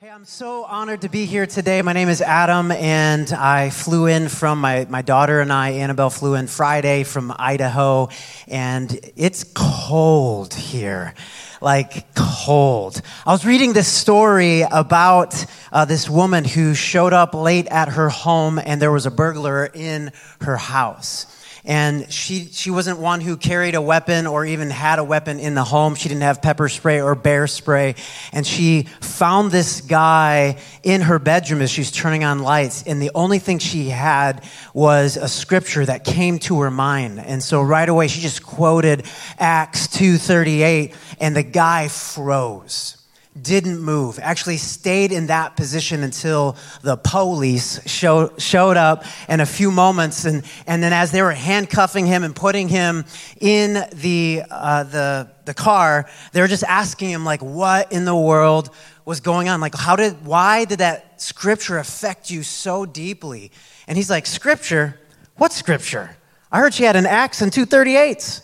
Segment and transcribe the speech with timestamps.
[0.00, 1.82] Hey, I'm so honored to be here today.
[1.82, 6.08] My name is Adam, and I flew in from my, my daughter and I, Annabelle,
[6.08, 8.08] flew in Friday from Idaho,
[8.46, 11.14] and it's cold here.
[11.60, 13.02] Like, cold.
[13.26, 18.08] I was reading this story about uh, this woman who showed up late at her
[18.08, 20.12] home, and there was a burglar in
[20.42, 21.26] her house
[21.68, 25.54] and she, she wasn't one who carried a weapon or even had a weapon in
[25.54, 25.94] the home.
[25.94, 27.94] She didn't have pepper spray or bear spray.
[28.32, 32.84] And she found this guy in her bedroom as she's turning on lights.
[32.84, 37.20] And the only thing she had was a scripture that came to her mind.
[37.20, 39.04] And so right away, she just quoted
[39.38, 42.97] Acts 2.38 and the guy froze
[43.42, 49.46] didn't move, actually stayed in that position until the police show, showed up in a
[49.46, 50.24] few moments.
[50.24, 53.04] And, and then as they were handcuffing him and putting him
[53.40, 58.16] in the, uh, the, the car, they were just asking him, like, what in the
[58.16, 58.70] world
[59.04, 59.60] was going on?
[59.60, 63.50] Like, how did, why did that scripture affect you so deeply?
[63.86, 64.98] And he's like, scripture?
[65.36, 66.16] What scripture?
[66.50, 68.42] I heard she had an axe and two 38s.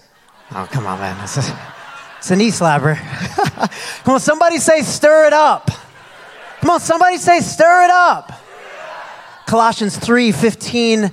[0.53, 1.17] Oh, come on, man.
[2.25, 2.97] It's a knee slapper.
[4.05, 5.70] Come on, somebody say, stir it up.
[6.62, 8.33] Come on, somebody say, stir it up.
[9.44, 11.12] Colossians 3 15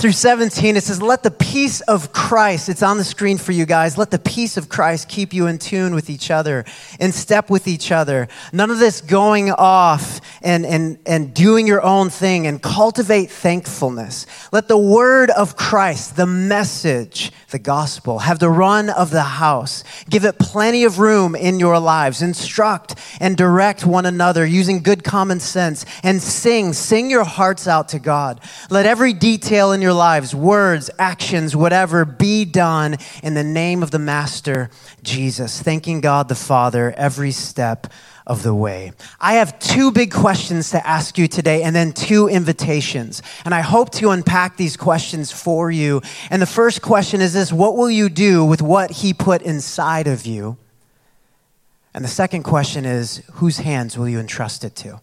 [0.00, 3.66] through 17, it says, Let the peace of Christ, it's on the screen for you
[3.66, 6.64] guys, let the peace of Christ keep you in tune with each other,
[6.98, 8.26] in step with each other.
[8.50, 14.24] None of this going off and, and, and doing your own thing and cultivate thankfulness.
[14.52, 19.84] Let the word of Christ, the message, the gospel, have the run of the house.
[20.08, 22.22] Give it plenty of room in your lives.
[22.22, 26.72] Instruct and direct one another using good common sense and sing.
[26.72, 28.40] Sing your hearts out to God.
[28.70, 33.82] Let every detail in your your lives, words, actions, whatever, be done in the name
[33.82, 34.70] of the Master
[35.02, 37.88] Jesus, thanking God the Father every step
[38.24, 38.92] of the way.
[39.20, 43.20] I have two big questions to ask you today and then two invitations.
[43.44, 46.02] And I hope to unpack these questions for you.
[46.30, 50.06] And the first question is this What will you do with what He put inside
[50.06, 50.56] of you?
[51.92, 55.00] And the second question is Whose hands will you entrust it to?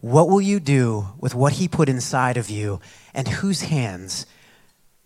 [0.00, 2.80] What will you do with what He put inside of you,
[3.16, 4.26] and whose hands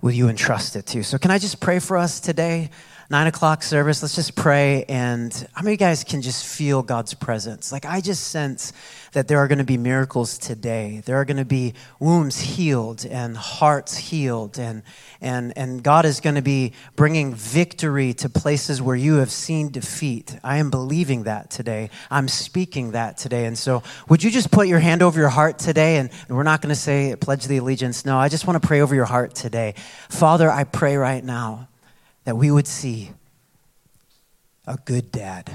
[0.03, 1.03] will you entrust it to?
[1.03, 2.71] So, can I just pray for us today?
[3.11, 4.85] Nine o'clock service, let's just pray.
[4.85, 7.73] And how many of you guys can just feel God's presence?
[7.73, 8.73] Like, I just sense
[9.13, 11.03] that there are going to be miracles today.
[11.05, 14.61] There are going to be wombs healed and hearts healed.
[14.61, 14.85] And,
[15.21, 19.71] and, and God is going to be bringing victory to places where you have seen
[19.71, 20.39] defeat.
[20.45, 21.91] I am believing that today.
[22.13, 23.47] I'm speaking that today.
[23.47, 25.97] And so, would you just put your hand over your heart today?
[25.97, 28.05] And we're not going to say pledge the allegiance.
[28.05, 29.75] No, I just want to pray over your heart today.
[30.09, 31.70] Father, I pray right now
[32.31, 33.11] that we would see
[34.65, 35.51] a good dad.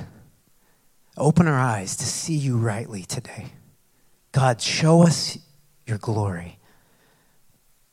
[1.15, 3.45] Open our eyes to see you rightly today.
[4.33, 5.37] God, show us
[5.87, 6.59] your glory.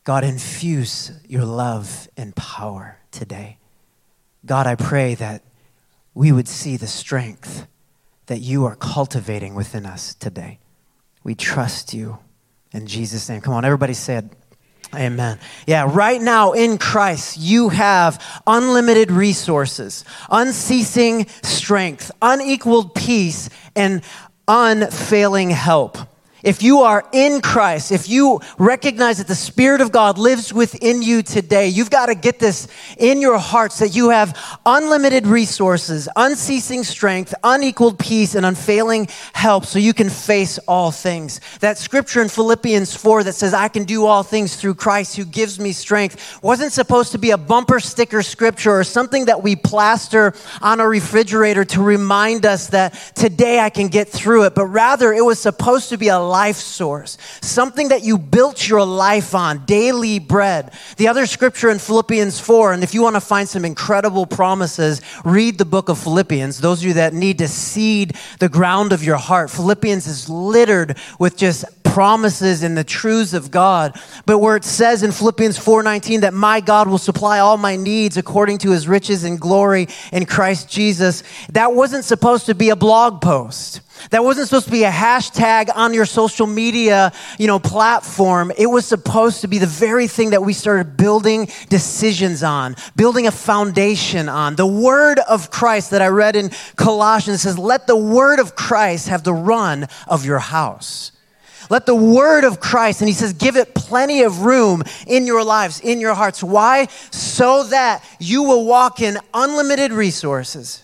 [0.03, 3.59] God, infuse your love and power today.
[4.45, 5.45] God, I pray that
[6.13, 7.69] we would see the strength
[8.27, 10.59] that you are cultivating within us today.
[11.23, 12.19] We trust you
[12.73, 13.43] in Jesus' name.
[13.43, 14.35] Come on, everybody said,
[14.95, 15.39] Amen.
[15.67, 24.03] Yeah, right now in Christ, you have unlimited resources, unceasing strength, unequaled peace, and
[24.47, 25.97] unfailing help.
[26.43, 31.01] If you are in Christ, if you recognize that the Spirit of God lives within
[31.01, 32.67] you today, you've got to get this
[32.99, 34.37] in your hearts that you have
[34.67, 41.41] unlimited resources, unceasing strength, unequaled peace, and unfailing help so you can face all things.
[41.61, 45.25] That scripture in Philippians 4 that says, I can do all things through Christ who
[45.25, 49.55] gives me strength wasn't supposed to be a bumper sticker scripture or something that we
[49.55, 54.67] plaster on a refrigerator to remind us that today I can get through it, but
[54.67, 59.35] rather it was supposed to be a life source, something that you built your life
[59.35, 60.73] on, daily bread.
[60.97, 65.03] The other scripture in Philippians 4, and if you want to find some incredible promises,
[65.27, 66.59] read the book of Philippians.
[66.59, 70.97] Those of you that need to seed the ground of your heart, Philippians is littered
[71.19, 74.01] with just promises and the truths of God.
[74.25, 78.17] But where it says in Philippians 4:19 that my God will supply all my needs
[78.17, 82.77] according to his riches and glory in Christ Jesus, that wasn't supposed to be a
[82.77, 83.81] blog post.
[84.11, 88.53] That wasn't supposed to be a hashtag on your social media, you know, platform.
[88.57, 93.27] It was supposed to be the very thing that we started building decisions on, building
[93.27, 94.57] a foundation on.
[94.57, 99.09] The word of Christ that I read in Colossians says, "Let the word of Christ
[99.09, 101.13] have the run of your house."
[101.71, 105.43] Let the word of Christ, and he says, give it plenty of room in your
[105.43, 106.43] lives, in your hearts.
[106.43, 106.89] Why?
[107.11, 110.83] So that you will walk in unlimited resources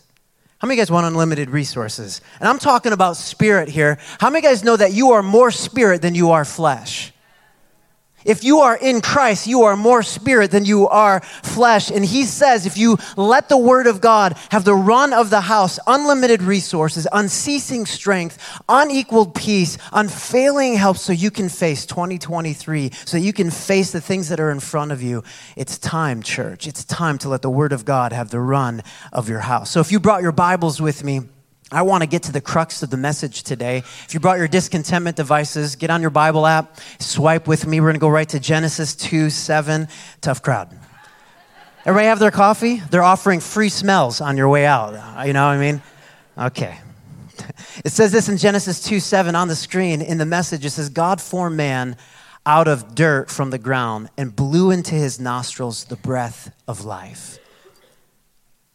[0.58, 2.20] How many guys want unlimited resources?
[2.40, 3.98] And I'm talking about spirit here.
[4.18, 7.12] How many guys know that you are more spirit than you are flesh?
[8.28, 11.90] If you are in Christ, you are more spirit than you are flesh.
[11.90, 15.40] And he says, if you let the word of God have the run of the
[15.40, 18.38] house, unlimited resources, unceasing strength,
[18.68, 24.28] unequaled peace, unfailing help, so you can face 2023, so you can face the things
[24.28, 25.24] that are in front of you.
[25.56, 26.66] It's time, church.
[26.66, 29.70] It's time to let the word of God have the run of your house.
[29.70, 31.22] So if you brought your Bibles with me,
[31.70, 33.78] I want to get to the crux of the message today.
[33.78, 37.80] If you brought your discontentment devices, get on your Bible app, swipe with me.
[37.80, 39.86] We're going to go right to Genesis 2 7.
[40.22, 40.78] Tough crowd.
[41.84, 42.82] Everybody have their coffee?
[42.90, 44.94] They're offering free smells on your way out.
[44.94, 45.82] Uh, you know what I mean?
[46.36, 46.78] Okay.
[47.84, 50.64] It says this in Genesis 2 7 on the screen in the message.
[50.64, 51.96] It says, God formed man
[52.44, 57.38] out of dirt from the ground and blew into his nostrils the breath of life.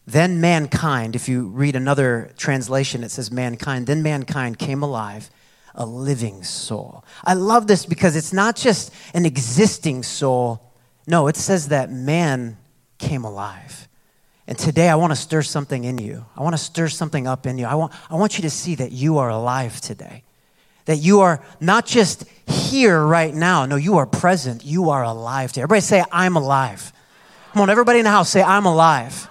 [0.06, 5.30] Then mankind, if you read another translation, it says mankind, then mankind came alive,
[5.74, 7.04] a living soul.
[7.24, 10.60] I love this because it's not just an existing soul.
[11.06, 12.58] No, it says that man
[12.98, 13.88] came alive.
[14.46, 16.26] And today I want to stir something in you.
[16.36, 17.64] I want to stir something up in you.
[17.64, 20.22] I want, I want you to see that you are alive today.
[20.84, 23.64] That you are not just here right now.
[23.64, 24.66] No, you are present.
[24.66, 25.62] You are alive today.
[25.62, 26.92] Everybody say, I'm alive.
[27.54, 29.30] Come on, everybody in the house say, I'm alive.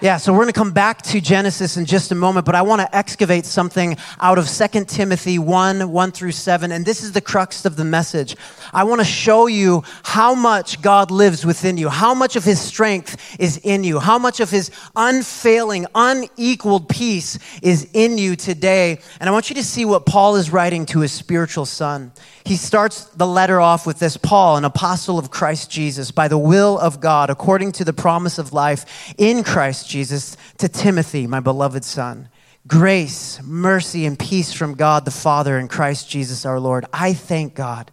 [0.00, 2.62] Yeah, so we're going to come back to Genesis in just a moment, but I
[2.62, 6.70] want to excavate something out of 2 Timothy 1 1 through 7.
[6.70, 8.36] And this is the crux of the message.
[8.72, 12.60] I want to show you how much God lives within you, how much of his
[12.60, 19.00] strength is in you, how much of his unfailing, unequaled peace is in you today.
[19.18, 22.12] And I want you to see what Paul is writing to his spiritual son.
[22.44, 26.38] He starts the letter off with this Paul, an apostle of Christ Jesus, by the
[26.38, 31.40] will of God, according to the promise of life in Christ Jesus, to Timothy, my
[31.40, 32.28] beloved son.
[32.66, 36.84] Grace, mercy, and peace from God the Father and Christ Jesus our Lord.
[36.92, 37.90] I thank God,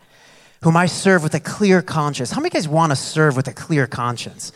[0.62, 2.31] whom I serve with a clear conscience.
[2.31, 4.51] How many guys want to serve with a clear conscience?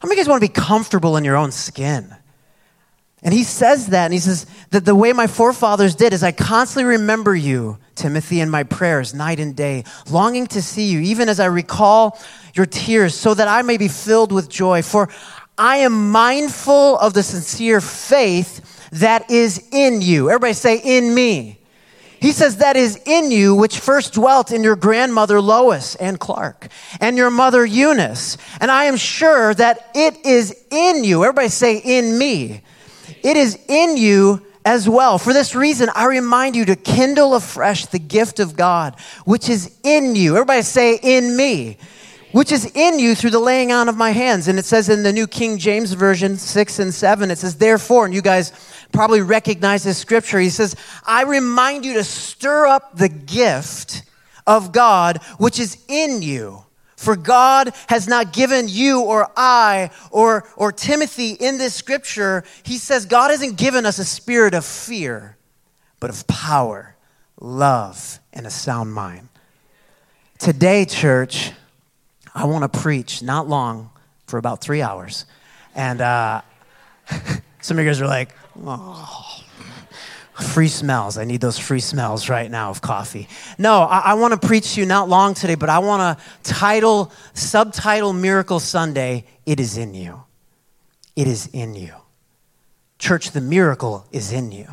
[0.00, 2.14] How many guys want to be comfortable in your own skin?
[3.24, 6.30] And he says that, and he says that the way my forefathers did is I
[6.30, 11.30] constantly remember you, Timothy, in my prayers night and day, longing to see you, even
[11.30, 12.20] as I recall
[12.52, 14.82] your tears, so that I may be filled with joy.
[14.82, 15.08] For
[15.56, 20.30] I am mindful of the sincere faith that is in you.
[20.30, 21.58] Everybody say, in me.
[22.20, 26.68] He says, that is in you, which first dwelt in your grandmother Lois and Clark
[27.00, 28.38] and your mother Eunice.
[28.60, 31.22] And I am sure that it is in you.
[31.22, 32.62] Everybody say, in me
[33.22, 35.18] it is in you as well.
[35.18, 39.78] For this reason, I remind you to kindle afresh the gift of God, which is
[39.82, 40.34] in you.
[40.34, 41.78] Everybody say, in me.
[42.34, 44.48] Which is in you through the laying on of my hands.
[44.48, 48.04] And it says in the New King James Version 6 and 7, it says, Therefore,
[48.04, 48.52] and you guys
[48.92, 50.74] probably recognize this scripture, he says,
[51.06, 54.02] I remind you to stir up the gift
[54.46, 56.64] of God which is in you
[56.96, 62.78] for God has not given you or I or, or Timothy in this scripture, he
[62.78, 65.36] says God hasn't given us a spirit of fear,
[66.00, 66.96] but of power,
[67.40, 69.28] love, and a sound mind.
[70.38, 71.52] Today, church,
[72.34, 73.90] I want to preach not long
[74.26, 75.24] for about three hours.
[75.74, 76.42] And uh,
[77.60, 78.34] some of you guys are like,
[78.64, 79.40] oh.
[80.34, 81.16] Free smells.
[81.16, 83.28] I need those free smells right now of coffee.
[83.56, 86.24] No, I, I want to preach to you not long today, but I want to
[86.42, 90.24] title, subtitle Miracle Sunday, It is in You.
[91.14, 91.94] It is in you.
[92.98, 94.66] Church, the miracle is in you.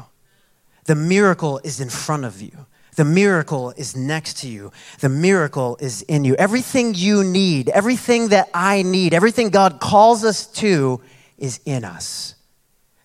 [0.86, 2.66] The miracle is in front of you.
[3.02, 4.72] The miracle is next to you.
[5.00, 6.36] The miracle is in you.
[6.36, 11.02] Everything you need, everything that I need, everything God calls us to
[11.40, 12.36] is in us.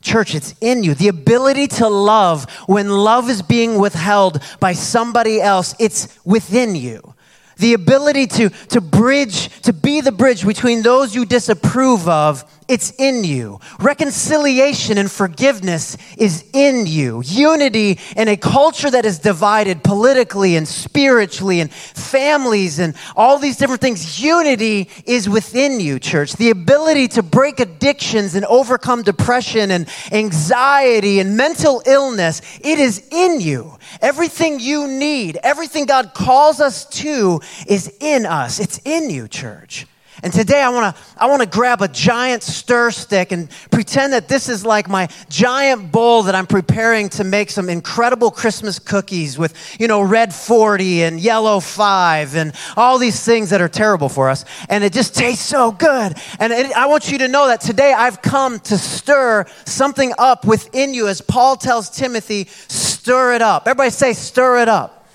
[0.03, 0.93] Church, it's in you.
[0.93, 7.15] The ability to love when love is being withheld by somebody else, it's within you.
[7.57, 12.93] The ability to, to bridge, to be the bridge between those you disapprove of it's
[12.99, 13.61] in you.
[13.79, 17.23] Reconciliation and forgiveness is in you.
[17.25, 23.57] Unity in a culture that is divided politically and spiritually and families and all these
[23.57, 24.21] different things.
[24.21, 26.35] Unity is within you, church.
[26.35, 33.07] The ability to break addictions and overcome depression and anxiety and mental illness, it is
[33.11, 33.79] in you.
[34.01, 38.59] Everything you need, everything God calls us to is in us.
[38.59, 39.87] It's in you, church.
[40.27, 44.13] And today I want to I want to grab a giant stir stick and pretend
[44.13, 48.81] that this is like my giant bowl that I'm preparing to make some incredible Christmas
[48.81, 53.69] cookies with, you know, red 40 and yellow 5 and all these things that are
[53.69, 54.45] terrible for us.
[54.69, 56.17] And it just tastes so good.
[56.41, 60.45] And it, I want you to know that today I've come to stir something up
[60.45, 63.69] within you as Paul tells Timothy, stir it up.
[63.69, 65.07] Everybody say stir it up.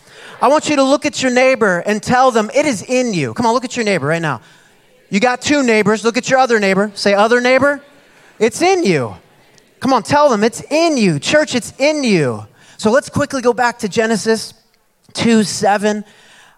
[0.42, 3.34] I want you to look at your neighbor and tell them it is in you.
[3.34, 4.40] Come on, look at your neighbor right now.
[5.12, 6.06] You got two neighbors.
[6.06, 6.90] Look at your other neighbor.
[6.96, 7.84] Say, other neighbor.
[8.40, 9.18] It's in you.
[9.82, 11.20] Come on, tell them it's in you.
[11.20, 12.48] Church, it's in you.
[12.78, 14.54] So let's quickly go back to Genesis
[15.14, 16.06] 2 7.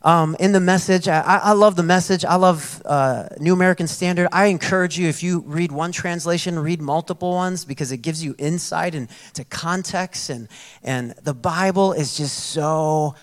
[0.03, 2.25] Um, in the message, I, I, love the message.
[2.25, 4.27] I love uh, New American Standard.
[4.31, 8.35] I encourage you, if you read one translation, read multiple ones because it gives you
[8.37, 10.29] insight into context.
[10.29, 10.47] And,
[10.83, 13.15] and the Bible is just so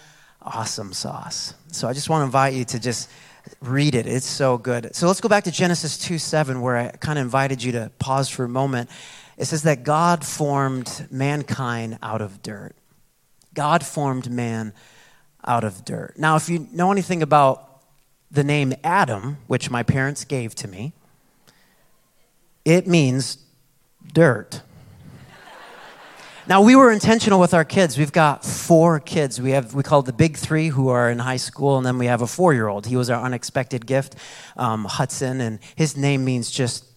[0.43, 1.53] awesome sauce.
[1.71, 3.11] So I just want to invite you to just
[3.61, 4.07] read it.
[4.07, 4.95] It's so good.
[4.95, 7.91] So let's go back to Genesis 2 7, where I kind of invited you to
[7.99, 8.91] pause for a moment.
[9.37, 12.75] It says that God formed mankind out of dirt.
[13.55, 14.73] God formed man
[15.45, 16.15] out of dirt.
[16.17, 17.83] Now, if you know anything about
[18.31, 20.93] the name Adam, which my parents gave to me,
[22.65, 23.39] it means
[24.13, 24.63] dirt.
[26.51, 27.97] Now we were intentional with our kids.
[27.97, 29.41] We've got four kids.
[29.41, 32.07] We have we call the big three who are in high school, and then we
[32.07, 32.87] have a four-year-old.
[32.87, 34.17] He was our unexpected gift,
[34.57, 36.90] um, Hudson, and his name means just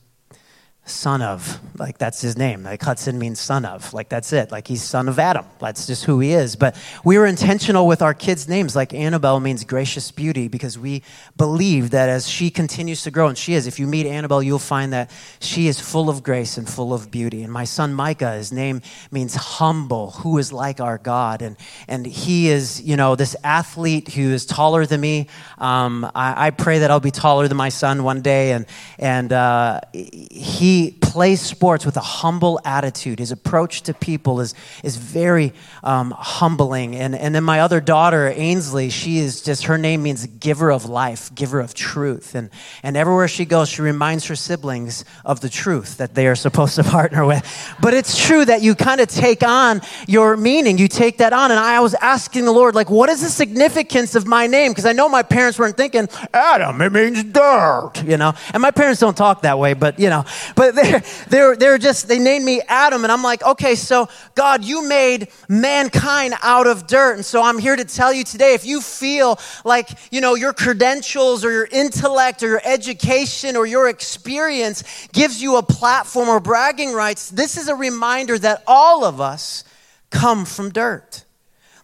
[0.86, 2.64] son of like that's his name.
[2.64, 3.94] Like hudson means son of.
[3.94, 4.52] Like that's it.
[4.52, 5.46] Like he's son of adam.
[5.60, 6.58] That's just who he is.
[6.58, 6.76] But
[7.06, 8.76] we were intentional with our kids names.
[8.76, 11.02] Like annabelle means gracious beauty because we
[11.38, 14.60] believe that as she continues to grow and she is if you meet annabelle you'll
[14.60, 15.10] find that
[15.40, 17.44] she is full of grace and full of beauty.
[17.44, 21.42] And my son micah his name means humble who is like our god.
[21.42, 21.56] And
[21.88, 25.28] and he is you know this athlete who is taller than me.
[25.60, 28.52] Um, I, I, pray that i'll be taller than my son one day.
[28.52, 28.66] And
[29.00, 30.73] and uh, he he
[31.14, 33.20] plays sports with a humble attitude.
[33.20, 35.54] His approach to people is, is very
[35.84, 36.96] um, humbling.
[36.96, 40.86] And, and then my other daughter, Ainsley, she is just, her name means giver of
[40.86, 42.34] life, giver of truth.
[42.34, 42.50] And,
[42.82, 46.78] and everywhere she goes, she reminds her siblings of the truth that they are supposed
[46.78, 47.46] to partner with.
[47.80, 51.52] But it's true that you kind of take on your meaning, you take that on.
[51.52, 54.72] And I was asking the Lord, like, what is the significance of my name?
[54.72, 58.34] Because I know my parents weren't thinking, Adam, it means dirt, you know?
[58.52, 62.08] And my parents don't talk that way, but, you know, but but they're, they're, just,
[62.08, 63.04] they named me Adam.
[63.04, 67.16] And I'm like, okay, so God, you made mankind out of dirt.
[67.16, 70.54] And so I'm here to tell you today if you feel like, you know, your
[70.54, 74.84] credentials or your intellect or your education or your experience
[75.14, 79.64] gives you a platform or bragging rights, this is a reminder that all of us
[80.10, 81.23] come from dirt.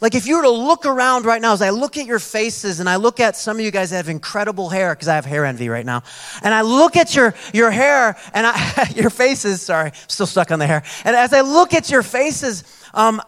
[0.02, 2.80] Like if you were to look around right now, as I look at your faces
[2.80, 5.26] and I look at some of you guys that have incredible hair, because I have
[5.26, 6.04] hair envy right now,
[6.42, 10.60] and I look at your, your hair and I, your faces, sorry, still stuck on
[10.60, 10.84] the hair.
[11.04, 12.64] And as I look at your faces,
[12.94, 13.22] um,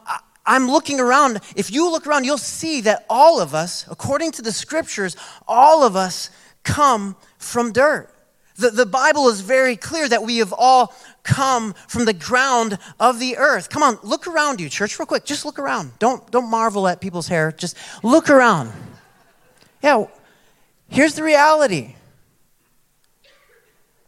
[0.45, 1.41] I'm looking around.
[1.55, 5.83] If you look around, you'll see that all of us, according to the scriptures, all
[5.83, 6.29] of us
[6.63, 8.09] come from dirt.
[8.55, 13.19] The, the Bible is very clear that we have all come from the ground of
[13.19, 13.69] the earth.
[13.69, 15.25] Come on, look around you, church, real quick.
[15.25, 15.91] Just look around.
[15.99, 17.51] Don't, don't marvel at people's hair.
[17.51, 18.71] Just look around.
[19.83, 20.05] Yeah,
[20.87, 21.95] here's the reality.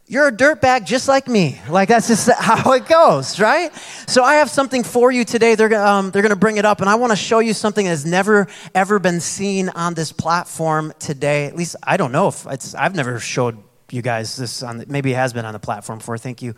[0.06, 1.58] You're a dirtbag just like me.
[1.68, 3.74] Like, that's just how it goes, right?
[4.06, 5.54] So, I have something for you today.
[5.54, 7.86] They're, um, they're going to bring it up, and I want to show you something
[7.86, 11.46] that's never, ever been seen on this platform today.
[11.46, 13.56] At least, I don't know if it's, I've never showed
[13.90, 16.18] you guys this on, maybe it has been on the platform before.
[16.18, 16.54] Thank you.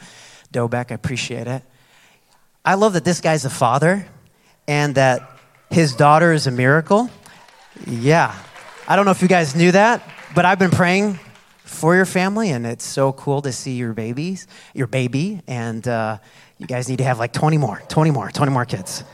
[0.56, 0.90] Dobeck.
[0.90, 1.62] I appreciate it.
[2.64, 4.06] I love that this guy's a father
[4.66, 5.30] and that
[5.70, 7.10] his daughter is a miracle.
[7.86, 8.34] Yeah.
[8.88, 10.02] I don't know if you guys knew that,
[10.34, 11.18] but I've been praying
[11.64, 16.18] for your family, and it's so cool to see your babies, your baby, and uh,
[16.58, 19.04] you guys need to have like 20 more, 20 more, 20 more kids.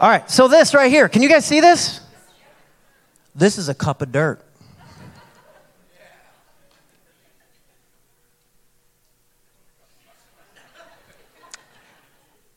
[0.00, 2.00] All right, so this right here, can you guys see this?
[3.34, 4.42] This is a cup of dirt.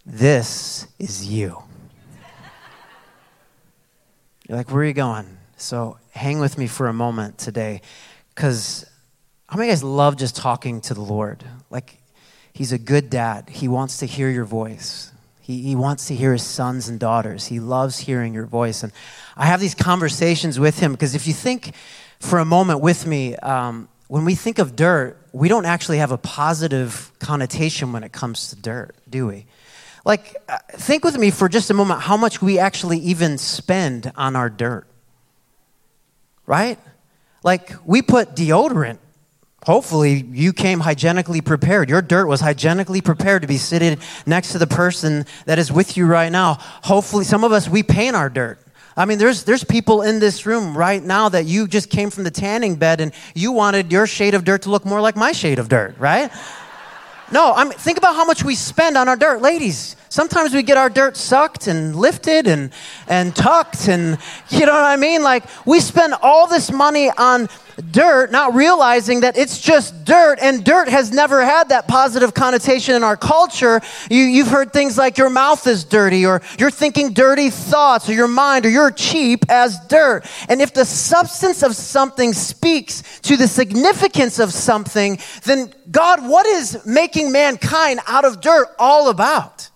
[0.09, 1.61] This is you.
[4.47, 5.37] You're like, where are you going?
[5.57, 7.81] So hang with me for a moment today,
[8.33, 8.89] because
[9.49, 11.43] how many guys love just talking to the Lord?
[11.69, 11.97] Like,
[12.53, 13.49] He's a good dad.
[13.49, 15.11] He wants to hear your voice.
[15.41, 17.45] He, he wants to hear his sons and daughters.
[17.45, 18.81] He loves hearing your voice.
[18.81, 18.91] And
[19.35, 21.75] I have these conversations with him because if you think
[22.19, 26.11] for a moment with me, um, when we think of dirt, we don't actually have
[26.11, 29.45] a positive connotation when it comes to dirt, do we?
[30.07, 34.09] Like, uh, think with me for just a moment how much we actually even spend
[34.15, 34.87] on our dirt.
[36.45, 36.79] Right?
[37.43, 38.99] Like, we put deodorant
[39.63, 41.89] hopefully you came hygienically prepared.
[41.89, 45.97] Your dirt was hygienically prepared to be seated next to the person that is with
[45.97, 46.53] you right now.
[46.83, 48.59] Hopefully, some of us, we paint our dirt.
[48.95, 52.23] I mean, there's, there's people in this room right now that you just came from
[52.23, 55.33] the tanning bed and you wanted your shade of dirt to look more like my
[55.33, 56.31] shade of dirt, right?
[57.31, 59.41] No, I mean, think about how much we spend on our dirt.
[59.41, 62.71] Ladies, sometimes we get our dirt sucked and lifted and,
[63.07, 64.17] and tucked, and
[64.49, 65.23] you know what I mean?
[65.23, 67.49] Like, we spend all this money on
[67.91, 72.95] dirt, not realizing that it's just dirt, and dirt has never had that positive connotation
[72.95, 73.81] in our culture.
[74.09, 78.13] You, have heard things like your mouth is dirty, or you're thinking dirty thoughts, or
[78.13, 80.25] your mind, or you're cheap as dirt.
[80.49, 86.45] And if the substance of something speaks to the significance of something, then God, what
[86.45, 89.69] is making mankind out of dirt all about?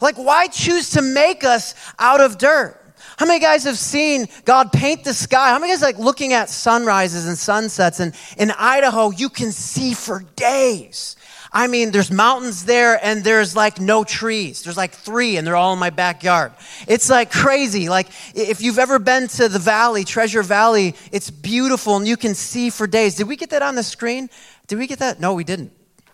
[0.00, 2.81] Like, why choose to make us out of dirt?
[3.22, 5.50] How many guys have seen God paint the sky?
[5.50, 8.00] How many guys like looking at sunrises and sunsets?
[8.00, 11.14] And in Idaho, you can see for days.
[11.52, 14.64] I mean, there's mountains there and there's like no trees.
[14.64, 16.50] There's like three and they're all in my backyard.
[16.88, 17.88] It's like crazy.
[17.88, 22.34] Like if you've ever been to the valley, Treasure Valley, it's beautiful and you can
[22.34, 23.14] see for days.
[23.14, 24.30] Did we get that on the screen?
[24.66, 25.20] Did we get that?
[25.20, 25.70] No, we didn't.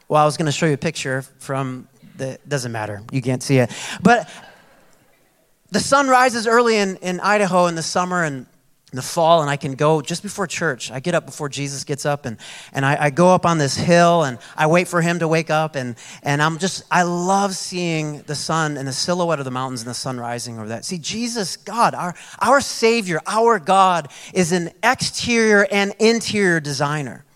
[0.08, 1.88] Well, I was going to show you a picture from
[2.18, 3.02] the, doesn't matter.
[3.12, 3.70] You can't see it.
[4.02, 4.28] But
[5.70, 8.46] the sun rises early in, in Idaho in the summer and
[8.90, 10.90] in the fall, and I can go just before church.
[10.90, 12.38] I get up before Jesus gets up, and,
[12.72, 15.50] and I, I, go up on this hill, and I wait for him to wake
[15.50, 19.50] up, and, and I'm just, I love seeing the sun and the silhouette of the
[19.50, 20.86] mountains and the sun rising over that.
[20.86, 27.26] See, Jesus, God, our, our Savior, our God, is an exterior and interior designer.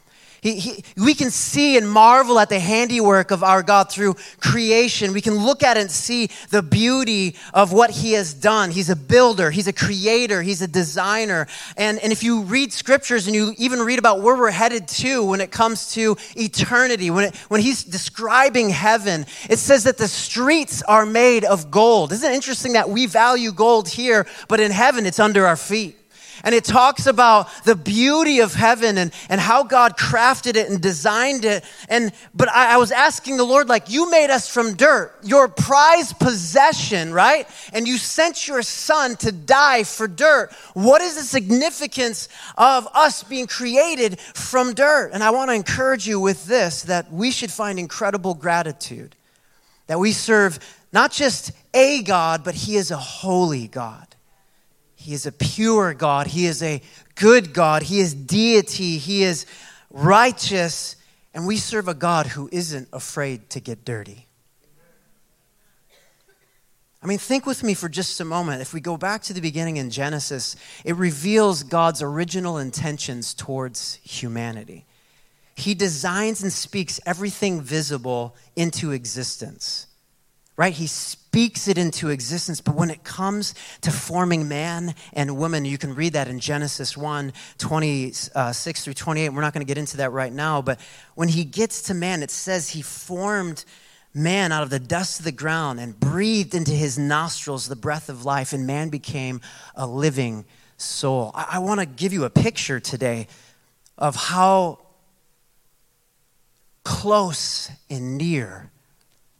[0.42, 5.12] He, he, we can see and marvel at the handiwork of our God through creation.
[5.12, 8.72] We can look at and see the beauty of what He has done.
[8.72, 11.46] He's a builder, He's a creator, He's a designer.
[11.76, 15.24] And, and if you read scriptures and you even read about where we're headed to
[15.24, 20.08] when it comes to eternity, when, it, when He's describing heaven, it says that the
[20.08, 22.10] streets are made of gold.
[22.10, 26.01] Isn't it interesting that we value gold here, but in heaven it's under our feet?
[26.44, 30.80] And it talks about the beauty of heaven and, and how God crafted it and
[30.80, 31.64] designed it.
[31.88, 35.48] And but I, I was asking the Lord, like, you made us from dirt, your
[35.48, 37.48] prized possession, right?
[37.72, 40.52] And you sent your son to die for dirt.
[40.74, 45.10] What is the significance of us being created from dirt?
[45.12, 49.14] And I want to encourage you with this that we should find incredible gratitude.
[49.86, 50.58] That we serve
[50.92, 54.11] not just a God, but He is a holy God.
[55.02, 56.28] He is a pure God.
[56.28, 56.80] He is a
[57.16, 57.82] good God.
[57.82, 58.98] He is deity.
[58.98, 59.46] He is
[59.90, 60.96] righteous.
[61.34, 64.28] And we serve a God who isn't afraid to get dirty.
[67.02, 68.62] I mean, think with me for just a moment.
[68.62, 73.98] If we go back to the beginning in Genesis, it reveals God's original intentions towards
[74.04, 74.86] humanity.
[75.56, 79.88] He designs and speaks everything visible into existence
[80.56, 80.72] right?
[80.72, 82.60] He speaks it into existence.
[82.60, 86.96] But when it comes to forming man and woman, you can read that in Genesis
[86.96, 89.28] 1 26 uh, through 28.
[89.30, 90.62] We're not going to get into that right now.
[90.62, 90.78] But
[91.14, 93.64] when he gets to man, it says he formed
[94.14, 98.08] man out of the dust of the ground and breathed into his nostrils the breath
[98.08, 99.40] of life, and man became
[99.74, 100.44] a living
[100.76, 101.30] soul.
[101.34, 103.26] I, I want to give you a picture today
[103.96, 104.80] of how
[106.84, 108.70] close and near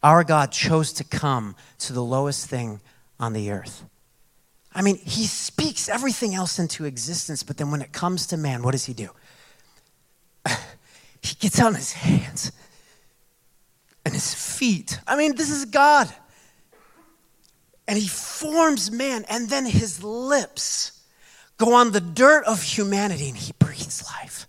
[0.02, 2.80] our God chose to come to the lowest thing
[3.20, 3.84] on the earth.
[4.74, 8.62] I mean, he speaks everything else into existence, but then when it comes to man,
[8.62, 9.10] what does he do?
[11.22, 12.52] he gets on his hands
[14.04, 14.98] and his feet.
[15.06, 16.12] I mean, this is God.
[17.86, 21.00] And he forms man, and then his lips
[21.58, 24.46] go on the dirt of humanity and he breathes life.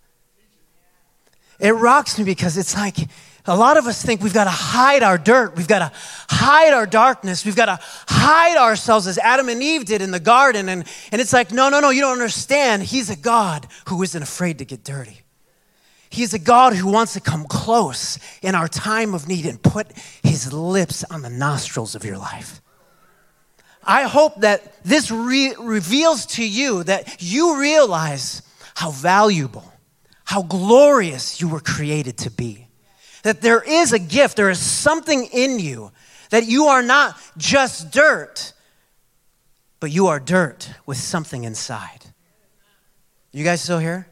[1.60, 2.98] It rocks me because it's like
[3.46, 5.58] a lot of us think we've got to hide our dirt.
[5.58, 5.92] We've got to
[6.30, 7.44] hide our darkness.
[7.46, 10.70] We've got to hide ourselves as Adam and Eve did in the garden.
[10.70, 12.84] And, and it's like, no, no, no, you don't understand.
[12.84, 15.22] He's a God who isn't afraid to get dirty.
[16.10, 19.88] He's a God who wants to come close in our time of need and put
[20.22, 22.62] his lips on the nostrils of your life.
[23.84, 28.42] I hope that this re- reveals to you that you realize
[28.76, 29.74] how valuable,
[30.24, 32.68] how glorious you were created to be
[33.24, 35.92] that there is a gift, there is something in you,
[36.30, 38.54] that you are not just dirt,
[39.80, 42.06] but you are dirt with something inside.
[43.32, 44.08] You guys still here?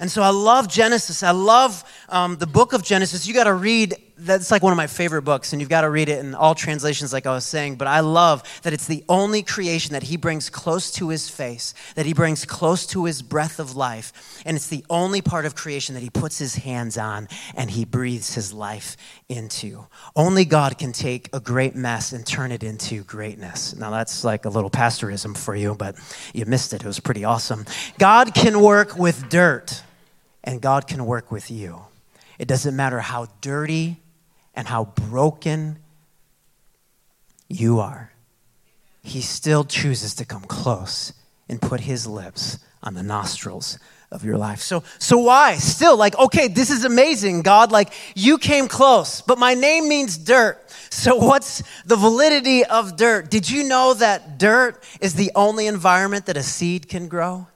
[0.00, 1.22] And so I love Genesis.
[1.22, 3.26] I love um, the book of Genesis.
[3.26, 5.90] You got to read that's like one of my favorite books, and you've got to
[5.90, 7.76] read it in all translations, like I was saying.
[7.76, 11.74] But I love that it's the only creation that he brings close to his face,
[11.94, 14.42] that he brings close to his breath of life.
[14.44, 17.84] And it's the only part of creation that he puts his hands on and he
[17.84, 18.96] breathes his life
[19.28, 19.86] into.
[20.16, 23.76] Only God can take a great mess and turn it into greatness.
[23.76, 25.96] Now, that's like a little pastorism for you, but
[26.34, 26.82] you missed it.
[26.82, 27.64] It was pretty awesome.
[27.98, 29.82] God can work with dirt,
[30.42, 31.82] and God can work with you.
[32.38, 33.98] It doesn't matter how dirty
[34.54, 35.78] and how broken
[37.48, 38.12] you are.
[39.02, 41.12] He still chooses to come close
[41.48, 43.78] and put his lips on the nostrils
[44.10, 44.60] of your life.
[44.60, 45.56] So so why?
[45.56, 50.16] Still like okay, this is amazing, God, like you came close, but my name means
[50.16, 50.62] dirt.
[50.90, 53.30] So what's the validity of dirt?
[53.30, 57.46] Did you know that dirt is the only environment that a seed can grow?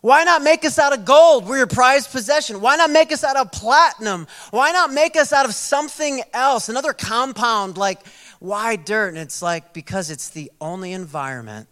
[0.00, 1.46] Why not make us out of gold?
[1.46, 2.60] We're your prized possession.
[2.60, 4.26] Why not make us out of platinum?
[4.50, 7.76] Why not make us out of something else, another compound?
[7.76, 8.00] Like,
[8.38, 9.08] why dirt?
[9.08, 11.68] And it's like, because it's the only environment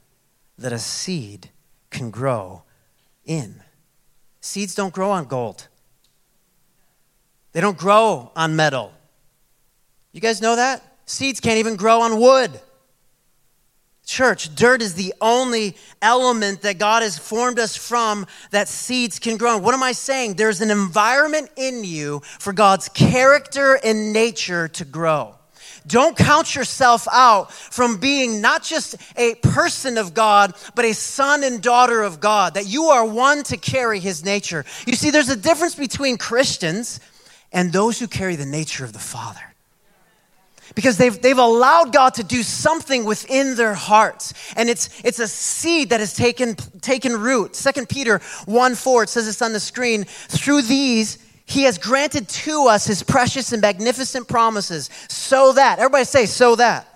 [0.58, 1.50] that a seed
[1.90, 2.64] can grow
[3.24, 3.62] in.
[4.40, 5.68] Seeds don't grow on gold,
[7.52, 8.92] they don't grow on metal.
[10.12, 10.82] You guys know that?
[11.06, 12.60] Seeds can't even grow on wood.
[14.08, 19.36] Church, dirt is the only element that God has formed us from that seeds can
[19.36, 19.58] grow.
[19.58, 20.34] What am I saying?
[20.34, 25.34] There's an environment in you for God's character and nature to grow.
[25.86, 31.44] Don't count yourself out from being not just a person of God, but a son
[31.44, 34.64] and daughter of God, that you are one to carry his nature.
[34.86, 36.98] You see, there's a difference between Christians
[37.52, 39.47] and those who carry the nature of the Father
[40.74, 44.34] because they've, they've allowed God to do something within their hearts.
[44.56, 47.56] And it's, it's a seed that has taken, taken root.
[47.56, 50.04] Second Peter 1 4, it says this on the screen.
[50.04, 56.04] Through these, he has granted to us his precious and magnificent promises, so that, everybody
[56.04, 56.86] say, so that.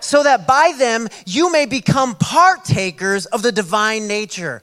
[0.00, 4.62] So that by them you may become partakers of the divine nature.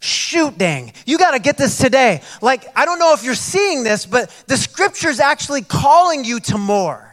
[0.00, 0.92] Shoot, dang.
[1.06, 2.22] You got to get this today.
[2.42, 6.58] Like, I don't know if you're seeing this, but the scripture's actually calling you to
[6.58, 7.11] more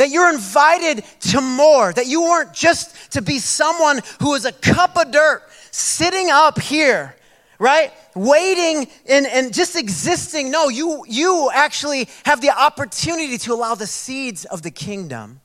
[0.00, 4.52] that you're invited to more, that you weren't just to be someone who is a
[4.52, 7.14] cup of dirt sitting up here,
[7.58, 7.92] right?
[8.14, 10.50] Waiting and, and just existing.
[10.50, 15.42] No, you, you actually have the opportunity to allow the seeds of the kingdom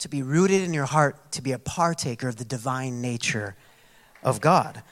[0.00, 3.56] to be rooted in your heart, to be a partaker of the divine nature
[4.22, 4.82] of God.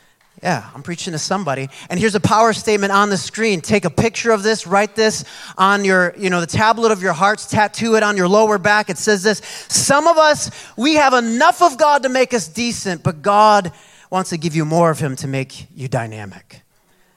[0.42, 1.68] Yeah, I'm preaching to somebody.
[1.88, 3.60] And here's a power statement on the screen.
[3.60, 5.24] Take a picture of this, write this
[5.56, 8.90] on your, you know, the tablet of your hearts, tattoo it on your lower back.
[8.90, 13.04] It says this Some of us, we have enough of God to make us decent,
[13.04, 13.72] but God
[14.10, 16.62] wants to give you more of Him to make you dynamic.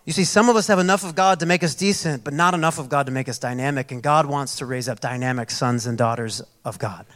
[0.06, 2.54] You see, some of us have enough of God to make us decent, but not
[2.54, 3.92] enough of God to make us dynamic.
[3.92, 7.08] And God wants to raise up dynamic sons and daughters of God.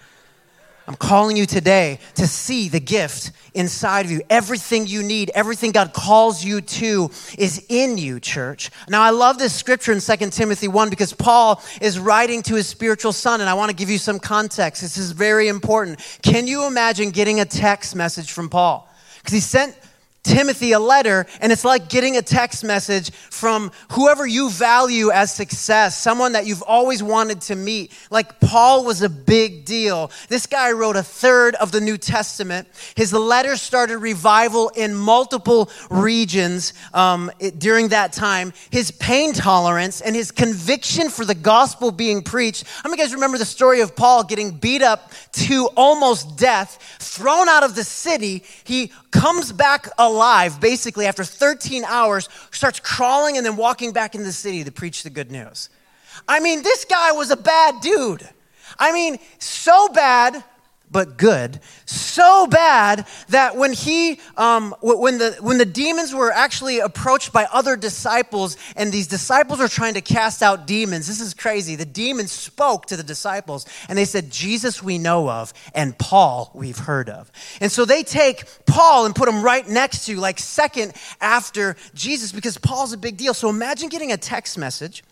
[0.90, 4.24] I'm calling you today to see the gift inside of you.
[4.28, 8.72] Everything you need, everything God calls you to is in you, church.
[8.90, 12.66] Now, I love this scripture in 2 Timothy 1 because Paul is writing to his
[12.66, 14.82] spiritual son, and I want to give you some context.
[14.82, 16.00] This is very important.
[16.24, 18.92] Can you imagine getting a text message from Paul?
[19.20, 19.78] Because he sent
[20.24, 25.34] Timothy a letter, and it's like getting a text message from whoever you value as
[25.34, 27.94] success, someone that you've always wanted to meet.
[28.12, 30.12] Like Paul was a big deal.
[30.28, 32.68] This guy wrote a third of the New Testament.
[32.96, 38.54] His letters started revival in multiple regions um, it, during that time.
[38.72, 42.66] His pain tolerance and his conviction for the gospel being preached.
[42.84, 47.48] How many guys remember the story of Paul getting beat up to almost death, thrown
[47.48, 48.44] out of the city?
[48.66, 54.26] He comes back alive basically after 13 hours, starts crawling and then walking back into
[54.26, 55.70] the city to preach the good news.
[56.28, 58.28] I mean, this guy was a bad dude.
[58.78, 60.44] I mean, so bad
[60.92, 61.60] but good.
[61.86, 67.48] So bad that when he, um, when the when the demons were actually approached by
[67.52, 71.08] other disciples, and these disciples were trying to cast out demons.
[71.08, 71.76] This is crazy.
[71.76, 76.52] The demons spoke to the disciples, and they said, "Jesus we know of, and Paul
[76.54, 80.40] we've heard of." And so they take Paul and put him right next to, like
[80.40, 83.34] second after Jesus, because Paul's a big deal.
[83.34, 85.04] So imagine getting a text message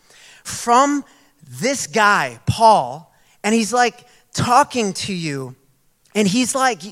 [0.42, 1.04] from
[1.48, 3.12] this guy, Paul,
[3.44, 5.56] and he's like talking to you
[6.14, 6.82] and he's like,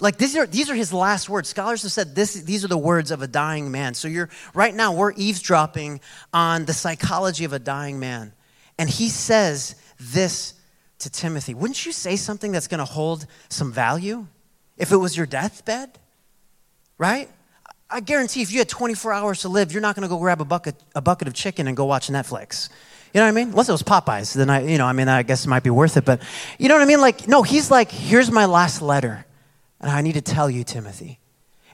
[0.00, 1.48] like these are these are his last words.
[1.48, 3.94] Scholars have said this, these are the words of a dying man.
[3.94, 6.00] So you're right now we're eavesdropping
[6.32, 8.32] on the psychology of a dying man.
[8.78, 10.54] And he says this
[11.00, 11.54] to Timothy.
[11.54, 14.26] Wouldn't you say something that's going to hold some value
[14.76, 15.98] if it was your deathbed?
[16.96, 17.28] Right?
[17.90, 20.40] I guarantee if you had 24 hours to live, you're not going to go grab
[20.40, 22.68] a bucket, a bucket of chicken and go watch Netflix.
[23.12, 23.48] You know what I mean?
[23.48, 25.70] Unless it was Popeyes, then I, you know, I mean, I guess it might be
[25.70, 26.04] worth it.
[26.04, 26.22] But
[26.58, 27.00] you know what I mean?
[27.00, 29.24] Like, no, he's like, here's my last letter,
[29.80, 31.18] and I need to tell you, Timothy.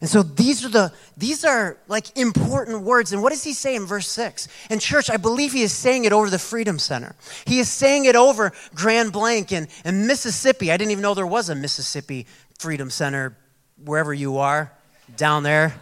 [0.00, 3.12] And so these are the these are like important words.
[3.12, 4.48] And what does he say in verse 6?
[4.68, 7.16] In church, I believe he is saying it over the Freedom Center.
[7.46, 10.70] He is saying it over Grand Blanc and, and Mississippi.
[10.70, 12.26] I didn't even know there was a Mississippi
[12.58, 13.36] Freedom Center
[13.82, 14.72] wherever you are,
[15.16, 15.74] down there.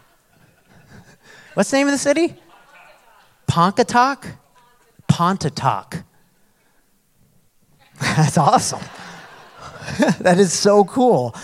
[1.54, 2.34] What's the name of the city?
[3.46, 4.26] Pontotoc?
[5.08, 6.02] Pontotoc.
[8.00, 8.82] That's awesome.
[10.20, 11.34] that is so cool.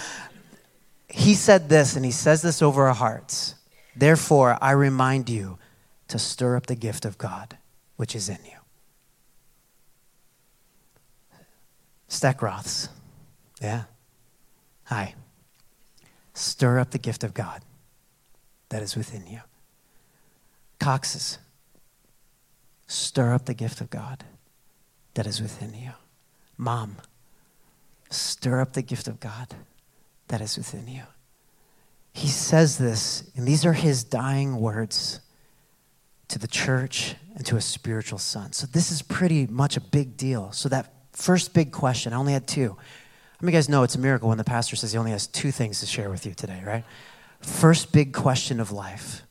[1.08, 3.54] He said this, and he says this over our hearts.
[3.94, 5.58] Therefore, I remind you
[6.08, 7.56] to stir up the gift of God
[8.02, 8.58] which is in you.
[12.08, 12.88] Steckroths.
[13.60, 13.84] Yeah.
[14.86, 15.14] Hi.
[16.34, 17.62] Stir up the gift of God
[18.70, 19.40] that is within you.
[20.80, 21.38] Coxes.
[22.92, 24.22] Stir up the gift of God
[25.14, 25.92] that is within you.
[26.58, 26.98] Mom,
[28.10, 29.54] stir up the gift of God
[30.28, 31.04] that is within you.
[32.12, 35.20] He says this, and these are his dying words
[36.28, 38.52] to the church and to a spiritual son.
[38.52, 40.52] So, this is pretty much a big deal.
[40.52, 42.68] So, that first big question, I only had two.
[42.68, 45.12] How many of you guys know it's a miracle when the pastor says he only
[45.12, 46.84] has two things to share with you today, right?
[47.40, 49.22] First big question of life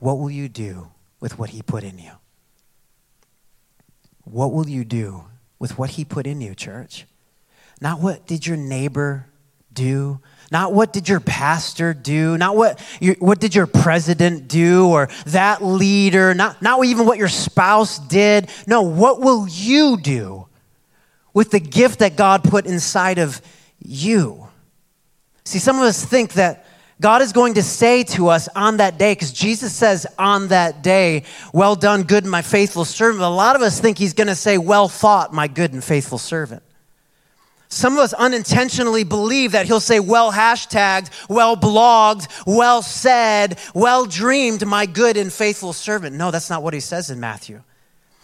[0.00, 2.19] What will you do with what he put in you?
[4.30, 5.24] What will you do
[5.58, 7.06] with what he put in you, church?
[7.80, 9.26] Not what did your neighbor
[9.72, 10.20] do?
[10.52, 12.36] Not what did your pastor do?
[12.38, 16.34] Not what, your, what did your president do or that leader?
[16.34, 18.50] Not, not even what your spouse did.
[18.66, 20.46] No, what will you do
[21.32, 23.40] with the gift that God put inside of
[23.78, 24.48] you?
[25.44, 26.66] See, some of us think that
[27.00, 30.82] God is going to say to us on that day, because Jesus says on that
[30.82, 33.22] day, Well done, good and my faithful servant.
[33.22, 36.18] A lot of us think he's going to say, Well thought, my good and faithful
[36.18, 36.62] servant.
[37.68, 44.04] Some of us unintentionally believe that he'll say, Well hashtagged, well blogged, well said, well
[44.04, 46.16] dreamed, my good and faithful servant.
[46.16, 47.62] No, that's not what he says in Matthew.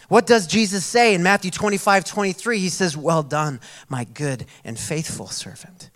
[0.08, 2.58] What does Jesus say in Matthew 25, 23?
[2.58, 3.58] He says, Well done,
[3.88, 5.88] my good and faithful servant.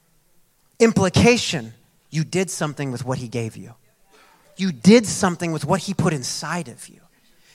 [0.78, 1.74] Implication
[2.10, 3.74] you did something with what he gave you.
[4.56, 6.99] You did something with what he put inside of you.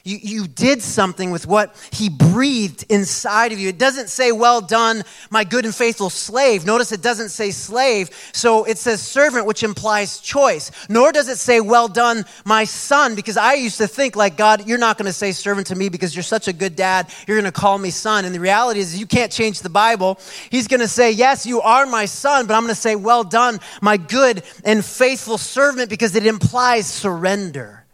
[0.05, 3.69] You, you did something with what he breathed inside of you.
[3.69, 6.63] It doesn't say, Well done, my good and faithful slave.
[6.63, 8.11] Notice it doesn't say slave.
[8.31, 10.69] So it says servant, which implies choice.
[10.89, 14.67] Nor does it say, Well done, my son, because I used to think, like, God,
[14.67, 17.11] you're not going to say servant to me because you're such a good dad.
[17.27, 18.25] You're going to call me son.
[18.25, 20.19] And the reality is, you can't change the Bible.
[20.51, 23.23] He's going to say, Yes, you are my son, but I'm going to say, Well
[23.23, 27.84] done, my good and faithful servant, because it implies surrender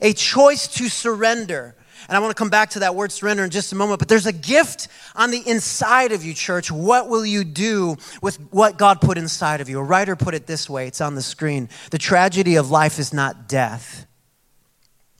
[0.00, 1.74] a choice to surrender.
[2.08, 4.08] And I want to come back to that word surrender in just a moment, but
[4.08, 6.70] there's a gift on the inside of you, church.
[6.70, 9.80] What will you do with what God put inside of you?
[9.80, 11.68] A writer put it this way it's on the screen.
[11.90, 14.06] The tragedy of life is not death,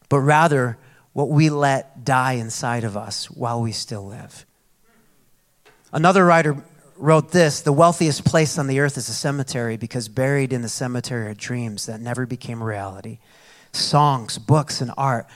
[0.08, 0.78] but rather
[1.12, 4.46] what we let die inside of us while we still live.
[5.92, 6.62] Another writer
[6.98, 10.68] wrote this The wealthiest place on the earth is a cemetery because buried in the
[10.68, 13.18] cemetery are dreams that never became reality
[13.76, 15.26] songs, books, and art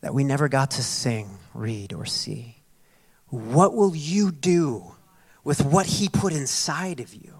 [0.00, 2.62] that we never got to sing, read, or see.
[3.28, 4.94] What will you do
[5.44, 7.34] with what He put inside of you?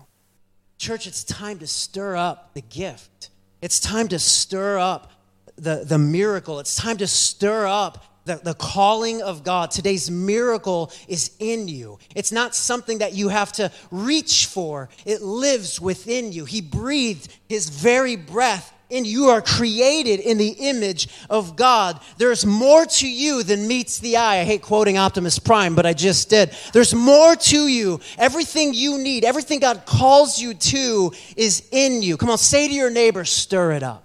[0.78, 3.30] Church, it's time to stir up the gift.
[3.62, 5.10] It's time to stir up
[5.56, 6.60] the, the miracle.
[6.60, 9.70] It's time to stir up the, the calling of God.
[9.70, 11.98] Today's miracle is in you.
[12.14, 16.44] It's not something that you have to reach for, it lives within you.
[16.44, 22.00] He breathed His very breath and you are created in the image of God.
[22.18, 24.40] There's more to you than meets the eye.
[24.40, 26.52] I hate quoting Optimus Prime, but I just did.
[26.72, 28.00] There's more to you.
[28.18, 32.16] Everything you need, everything God calls you to is in you.
[32.16, 34.04] Come on, say to your neighbor, stir it up.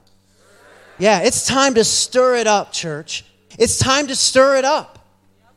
[0.97, 3.25] Yeah, it's time to stir it up, church.
[3.57, 4.99] It's time to stir it up.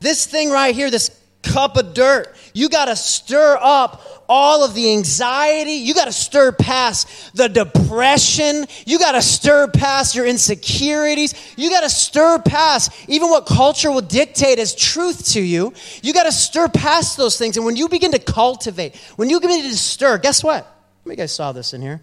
[0.01, 1.09] This thing right here, this
[1.45, 5.73] cup of dirt, you got to stir up all of the anxiety.
[5.73, 8.67] You got to stir past the depression.
[8.87, 11.35] You got to stir past your insecurities.
[11.57, 15.73] You got to stir past even what culture will dictate as truth to you.
[16.03, 17.57] You got to stir past those things.
[17.57, 20.65] And when you begin to cultivate, when you begin to stir, guess what?
[20.65, 20.71] How
[21.05, 22.03] many guys saw this in here?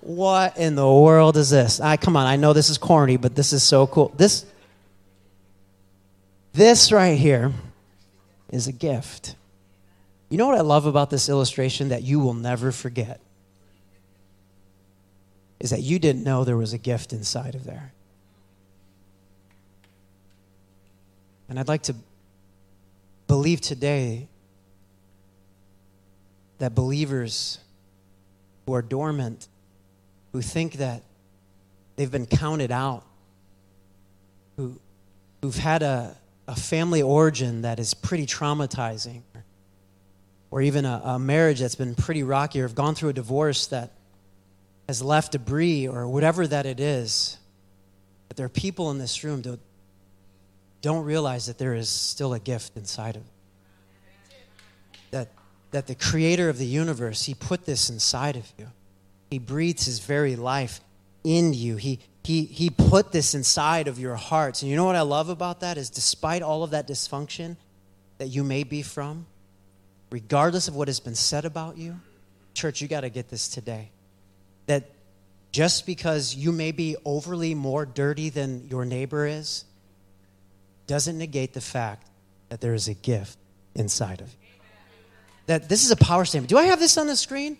[0.00, 1.80] What in the world is this?
[1.80, 4.12] I come on, I know this is corny, but this is so cool.
[4.16, 4.44] This
[6.52, 7.52] this right here
[8.52, 9.34] is a gift.
[10.28, 13.20] You know what I love about this illustration that you will never forget?
[15.58, 17.92] Is that you didn't know there was a gift inside of there.
[21.48, 21.94] And I'd like to
[23.26, 24.28] believe today
[26.58, 27.58] that believers
[28.66, 29.48] who are dormant,
[30.32, 31.02] who think that
[31.96, 33.04] they've been counted out,
[34.56, 34.78] who,
[35.42, 36.16] who've had a,
[36.52, 39.22] a family origin that is pretty traumatizing,
[40.50, 43.68] or even a, a marriage that's been pretty rocky, or have gone through a divorce
[43.68, 43.92] that
[44.86, 47.38] has left debris, or whatever that it is,
[48.28, 49.58] that there are people in this room that
[50.82, 53.32] don't realize that there is still a gift inside of them.
[55.12, 55.28] That,
[55.70, 58.68] that the creator of the universe, he put this inside of you.
[59.30, 60.82] He breathes his very life
[61.24, 61.76] in you.
[61.76, 64.62] He, he, he put this inside of your hearts.
[64.62, 67.56] And you know what I love about that is despite all of that dysfunction
[68.18, 69.26] that you may be from,
[70.10, 71.98] regardless of what has been said about you,
[72.54, 73.90] church, you got to get this today.
[74.66, 74.88] That
[75.50, 79.64] just because you may be overly more dirty than your neighbor is,
[80.86, 82.06] doesn't negate the fact
[82.48, 83.36] that there is a gift
[83.74, 84.48] inside of you.
[85.46, 86.50] That this is a power statement.
[86.50, 87.56] Do I have this on the screen?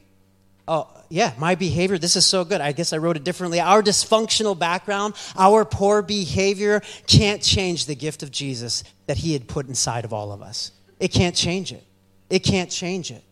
[0.68, 2.60] Oh, yeah, my behavior, this is so good.
[2.60, 3.60] I guess I wrote it differently.
[3.60, 9.48] Our dysfunctional background, our poor behavior can't change the gift of Jesus that He had
[9.48, 10.70] put inside of all of us.
[11.00, 11.84] It can't change it.
[12.30, 13.24] It can't change it.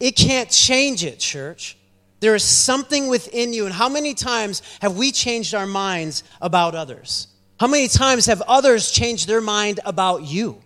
[0.00, 1.76] It can't change it, church.
[2.20, 3.66] There is something within you.
[3.66, 7.28] And how many times have we changed our minds about others?
[7.58, 10.62] How many times have others changed their mind about you?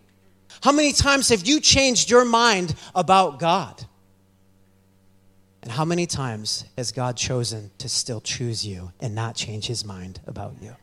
[0.63, 3.85] How many times have you changed your mind about God?
[5.65, 9.83] And how many times has God chosen to still choose you and not change his
[9.83, 10.77] mind about you?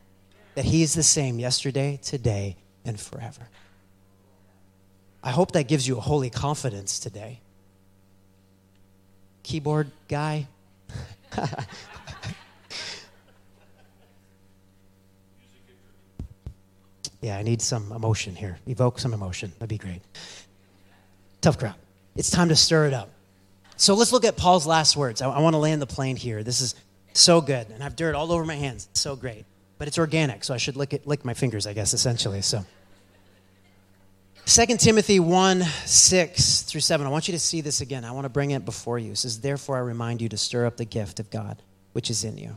[0.56, 3.48] That he is the same yesterday, today, and forever.
[5.22, 7.38] I hope that gives you a holy confidence today.
[9.44, 10.48] Keyboard guy.
[17.20, 18.58] yeah, I need some emotion here.
[18.66, 19.52] Evoke some emotion.
[19.60, 20.02] That'd be great.
[21.40, 21.76] Tough crowd.
[22.16, 23.10] It's time to stir it up.
[23.82, 25.20] So let's look at Paul's last words.
[25.20, 26.44] I, I want to land the plane here.
[26.44, 26.76] This is
[27.14, 28.86] so good, and I have dirt all over my hands.
[28.92, 29.44] It's so great,
[29.76, 32.42] but it's organic, so I should lick it, lick my fingers, I guess, essentially.
[32.42, 32.64] So.
[34.46, 37.04] 2 Timothy 1 6 through 7.
[37.04, 38.04] I want you to see this again.
[38.04, 39.12] I want to bring it before you.
[39.12, 41.60] It says, Therefore, I remind you to stir up the gift of God
[41.92, 42.56] which is in you,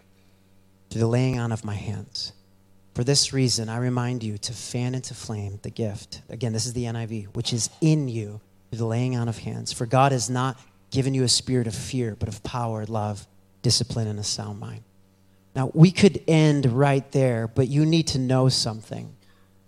[0.91, 2.33] through the laying on of my hands.
[2.93, 6.21] For this reason, I remind you to fan into flame the gift.
[6.29, 9.73] Again, this is the NIV, which is in you through the laying on of hands.
[9.73, 10.57] For God has not
[10.95, 13.27] given you a spirit of fear, but of power, love,
[13.61, 14.81] discipline, and a sound mind.
[15.53, 19.13] Now, we could end right there, but you need to know something.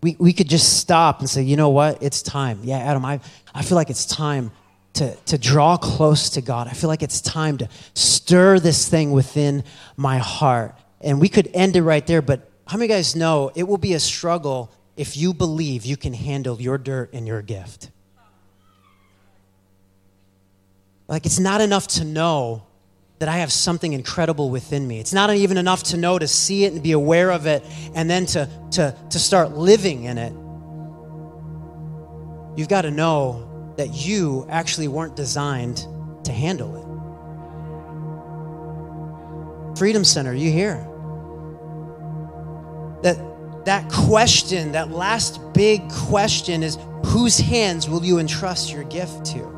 [0.02, 2.02] We, we could just stop and say, you know what?
[2.02, 2.62] It's time.
[2.64, 3.20] Yeah, Adam, I,
[3.54, 4.52] I feel like it's time
[4.94, 6.68] to, to draw close to God.
[6.68, 9.66] I feel like it's time to stir this thing within
[9.98, 10.76] my heart.
[11.02, 13.94] And we could end it right there, but how many guys know it will be
[13.94, 17.92] a struggle if you believe you can handle your dirt and your gift?
[21.08, 22.64] Like, it's not enough to know
[23.20, 25.00] that I have something incredible within me.
[25.00, 27.64] It's not even enough to know, to see it and be aware of it,
[27.96, 30.34] and then to, to, to start living in it.
[32.58, 35.88] You've got to know that you actually weren't designed
[36.26, 36.84] to handle it.
[39.78, 40.76] Freedom Center, you hear?
[43.04, 43.18] That
[43.66, 49.57] that question, that last big question is whose hands will you entrust your gift to?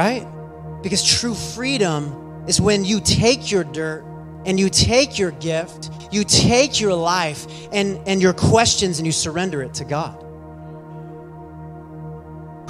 [0.00, 0.26] Right?
[0.82, 4.02] Because true freedom is when you take your dirt
[4.46, 9.12] and you take your gift, you take your life and, and your questions and you
[9.12, 10.16] surrender it to God.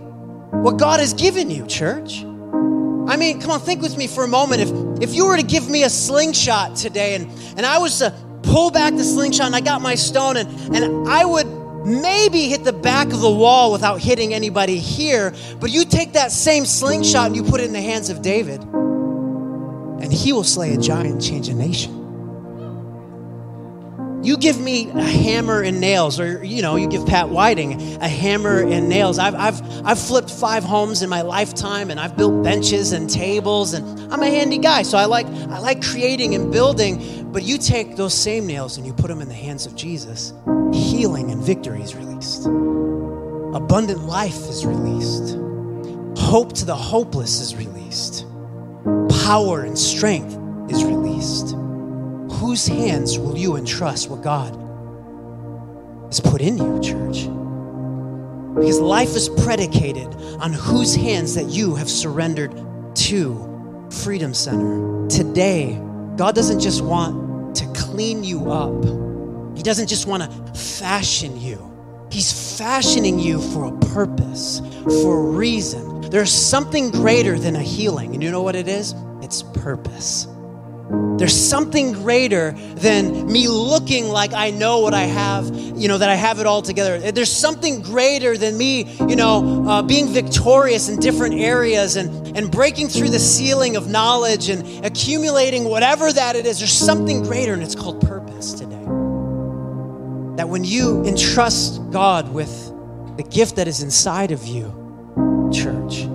[0.62, 2.22] what God has given you, church?
[2.22, 4.62] I mean, come on, think with me for a moment.
[4.62, 4.68] If,
[5.00, 8.70] if you were to give me a slingshot today and, and I was to pull
[8.70, 11.46] back the slingshot and I got my stone and, and I would
[11.86, 16.32] maybe hit the back of the wall without hitting anybody here, but you take that
[16.32, 20.74] same slingshot and you put it in the hands of David, and he will slay
[20.74, 21.95] a giant and change a nation.
[24.26, 28.08] You give me a hammer and nails, or you know, you give Pat Whiting a
[28.08, 29.20] hammer and nails.
[29.20, 33.72] I've, I've, I've flipped five homes in my lifetime, and I've built benches and tables,
[33.72, 37.30] and I'm a handy guy, so I like I like creating and building.
[37.30, 40.32] But you take those same nails and you put them in the hands of Jesus,
[40.72, 42.46] healing and victory is released.
[42.46, 45.38] Abundant life is released.
[46.18, 48.26] Hope to the hopeless is released.
[49.24, 50.34] Power and strength
[50.68, 51.54] is released
[52.36, 54.54] whose hands will you entrust what God
[56.06, 57.22] has put in you, church?
[58.54, 62.54] Because life is predicated on whose hands that you have surrendered
[62.94, 65.08] to Freedom Center.
[65.08, 65.80] Today,
[66.16, 68.84] God doesn't just want to clean you up,
[69.56, 71.62] He doesn't just want to fashion you.
[72.10, 76.02] He's fashioning you for a purpose, for a reason.
[76.02, 78.14] There's something greater than a healing.
[78.14, 78.94] And you know what it is?
[79.22, 80.28] It's purpose.
[80.88, 86.08] There's something greater than me looking like I know what I have, you know, that
[86.08, 87.10] I have it all together.
[87.10, 92.50] There's something greater than me, you know, uh, being victorious in different areas and, and
[92.50, 96.58] breaking through the ceiling of knowledge and accumulating whatever that it is.
[96.58, 98.76] There's something greater, and it's called purpose today.
[100.36, 102.72] That when you entrust God with
[103.16, 104.66] the gift that is inside of you,
[105.52, 106.06] church,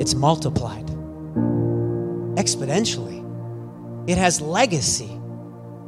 [0.00, 0.88] it's multiplied
[2.38, 3.18] exponentially.
[4.08, 5.10] It has legacy.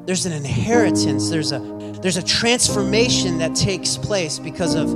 [0.05, 1.31] There's an inheritance.
[1.31, 1.61] There's a
[2.03, 4.89] there's a transformation that takes place because of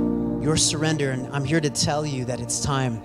[0.43, 1.11] your surrender.
[1.11, 3.01] And I'm here to tell you that it's time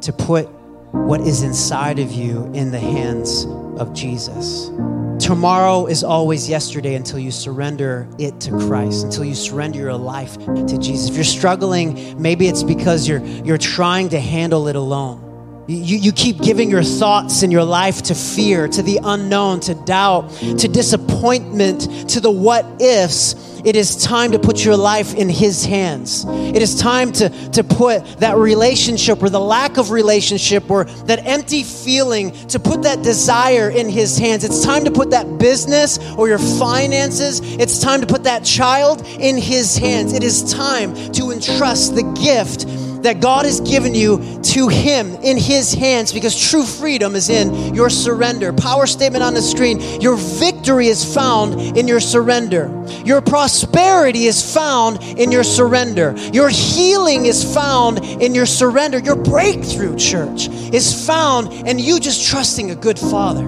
[0.00, 0.48] to put
[0.92, 3.46] what is inside of you in the hands
[3.78, 4.70] of Jesus.
[5.18, 10.36] Tomorrow is always yesterday until you surrender it to Christ, until you surrender your life
[10.38, 11.08] to Jesus.
[11.08, 15.33] If you're struggling, maybe it's because you're, you're trying to handle it alone.
[15.66, 19.74] You, you keep giving your thoughts and your life to fear, to the unknown, to
[19.74, 23.34] doubt, to disappointment, to the what ifs.
[23.64, 26.26] It is time to put your life in His hands.
[26.28, 31.24] It is time to, to put that relationship or the lack of relationship or that
[31.26, 34.44] empty feeling, to put that desire in His hands.
[34.44, 39.00] It's time to put that business or your finances, it's time to put that child
[39.18, 40.12] in His hands.
[40.12, 42.66] It is time to entrust the gift
[43.04, 47.74] that God has given you to Him in His hands because true freedom is in
[47.74, 48.52] your surrender.
[48.52, 52.70] Power statement on the screen your victory is found in your surrender,
[53.04, 59.16] your prosperity is found in your surrender, your healing is found in your surrender, your
[59.16, 63.44] breakthrough, church, is found in you just trusting a good Father.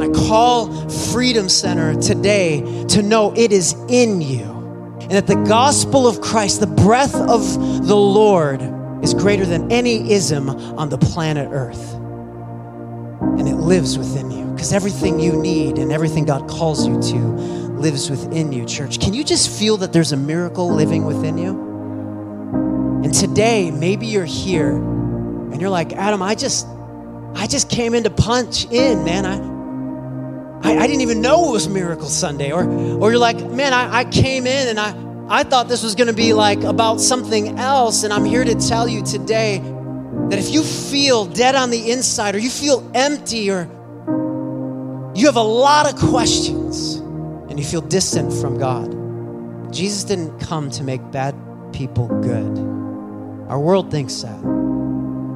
[0.00, 4.57] I call Freedom Center today to know it is in you
[5.08, 7.42] and that the gospel of Christ, the breath of
[7.86, 8.60] the Lord,
[9.02, 11.94] is greater than any ism on the planet Earth.
[11.94, 17.16] And it lives within you because everything you need and everything God calls you to
[17.78, 19.00] lives within you, church.
[19.00, 21.50] Can you just feel that there's a miracle living within you?
[23.02, 26.66] And today, maybe you're here and you're like, Adam, I just,
[27.34, 29.24] I just came in to punch in, man.
[29.24, 29.57] I,
[30.62, 32.52] I, I, didn't even know it was Miracle Sunday.
[32.52, 34.94] Or, or you're like, man, I, I came in and I,
[35.28, 38.02] I thought this was going to be like about something else.
[38.02, 39.58] And I'm here to tell you today
[40.28, 43.68] that if you feel dead on the inside or you feel empty or
[45.14, 50.70] you have a lot of questions and you feel distant from God, Jesus didn't come
[50.70, 51.34] to make bad
[51.72, 52.58] people good.
[53.48, 54.38] Our world thinks that.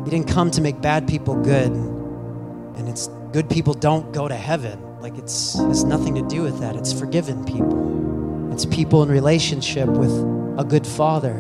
[0.05, 1.71] He didn't come to make bad people good.
[1.71, 4.92] And it's good people don't go to heaven.
[5.03, 6.77] Like it's has nothing to do with that.
[6.77, 8.53] It's forgiven people.
[8.53, 10.13] It's people in relationship with
[10.57, 11.35] a good father,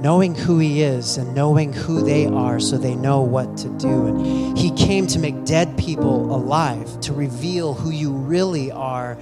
[0.00, 4.08] knowing who he is and knowing who they are so they know what to do.
[4.08, 9.16] And he came to make dead people alive, to reveal who you really are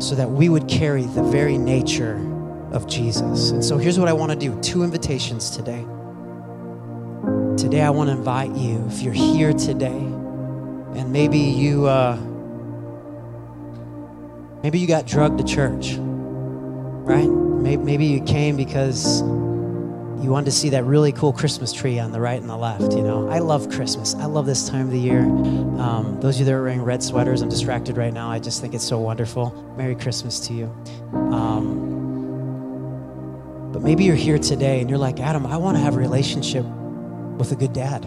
[0.00, 2.16] so that we would carry the very nature
[2.72, 3.50] of Jesus.
[3.50, 5.84] And so here's what I want to do two invitations today.
[7.58, 10.15] Today, I want to invite you, if you're here today,
[10.96, 12.16] and maybe you uh,
[14.62, 15.96] maybe you got drugged to church
[17.06, 17.28] right
[17.74, 22.20] maybe, you came because you wanted to see that really cool Christmas tree on the
[22.20, 22.92] right and the left.
[22.92, 24.14] You know, I love Christmas.
[24.14, 25.20] I love this time of the year.
[25.20, 28.30] Um, those of you that are wearing red sweaters, I'm distracted right now.
[28.30, 29.50] I just think it's so wonderful.
[29.76, 30.66] Merry Christmas to you.
[31.12, 31.94] Um,
[33.72, 36.64] but maybe you're here today and you're like, Adam, I want to have a relationship
[37.36, 38.06] with a good dad.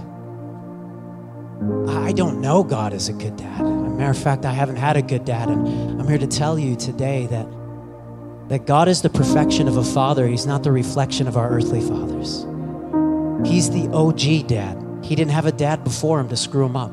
[1.87, 3.61] I don't know God is a good dad.
[3.61, 3.67] As
[3.99, 5.49] matter of fact, I haven't had a good dad.
[5.49, 7.45] And I'm here to tell you today that,
[8.47, 10.25] that God is the perfection of a father.
[10.25, 12.45] He's not the reflection of our earthly fathers.
[13.45, 14.81] He's the OG dad.
[15.03, 16.91] He didn't have a dad before him to screw him up.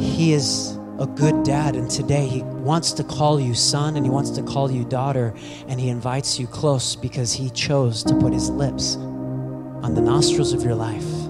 [0.00, 1.76] He is a good dad.
[1.76, 5.34] And today he wants to call you son and he wants to call you daughter.
[5.68, 10.54] And he invites you close because he chose to put his lips on the nostrils
[10.54, 11.21] of your life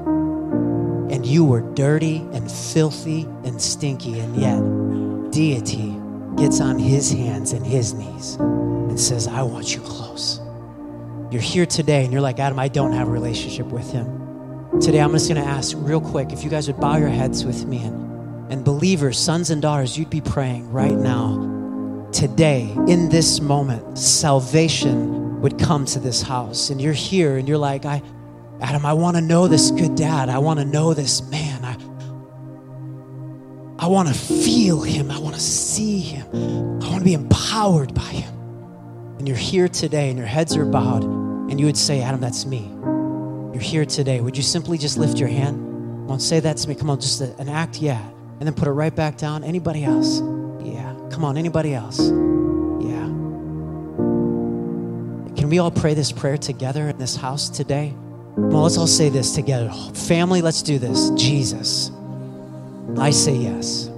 [1.22, 5.96] and you were dirty and filthy and stinky, and yet deity
[6.34, 10.40] gets on his hands and his knees and says, I want you close.
[11.30, 14.80] You're here today and you're like, Adam, I don't have a relationship with him.
[14.80, 17.44] Today, I'm just going to ask real quick if you guys would bow your heads
[17.44, 23.10] with me and, and believers, sons and daughters, you'd be praying right now, today, in
[23.10, 26.70] this moment, salvation would come to this house.
[26.70, 28.02] And you're here and you're like, I,
[28.62, 30.28] Adam, I want to know this good dad.
[30.28, 31.64] I want to know this man.
[31.64, 31.76] I,
[33.84, 35.10] I want to feel him.
[35.10, 36.26] I want to see him.
[36.80, 38.32] I want to be empowered by him.
[39.18, 42.46] And you're here today and your heads are bowed, and you would say, Adam, that's
[42.46, 42.70] me.
[43.52, 44.20] You're here today.
[44.20, 45.56] Would you simply just lift your hand?
[45.56, 46.76] Come on, say that to me.
[46.76, 48.00] Come on, just an act, yeah.
[48.38, 49.42] And then put it right back down.
[49.42, 50.20] Anybody else?
[50.64, 50.94] Yeah.
[51.10, 51.98] Come on, anybody else?
[52.00, 53.06] Yeah.
[55.34, 57.94] Can we all pray this prayer together in this house today?
[58.36, 59.70] Well, let's all say this together.
[59.92, 61.10] Family, let's do this.
[61.10, 61.90] Jesus,
[62.96, 63.90] I say yes.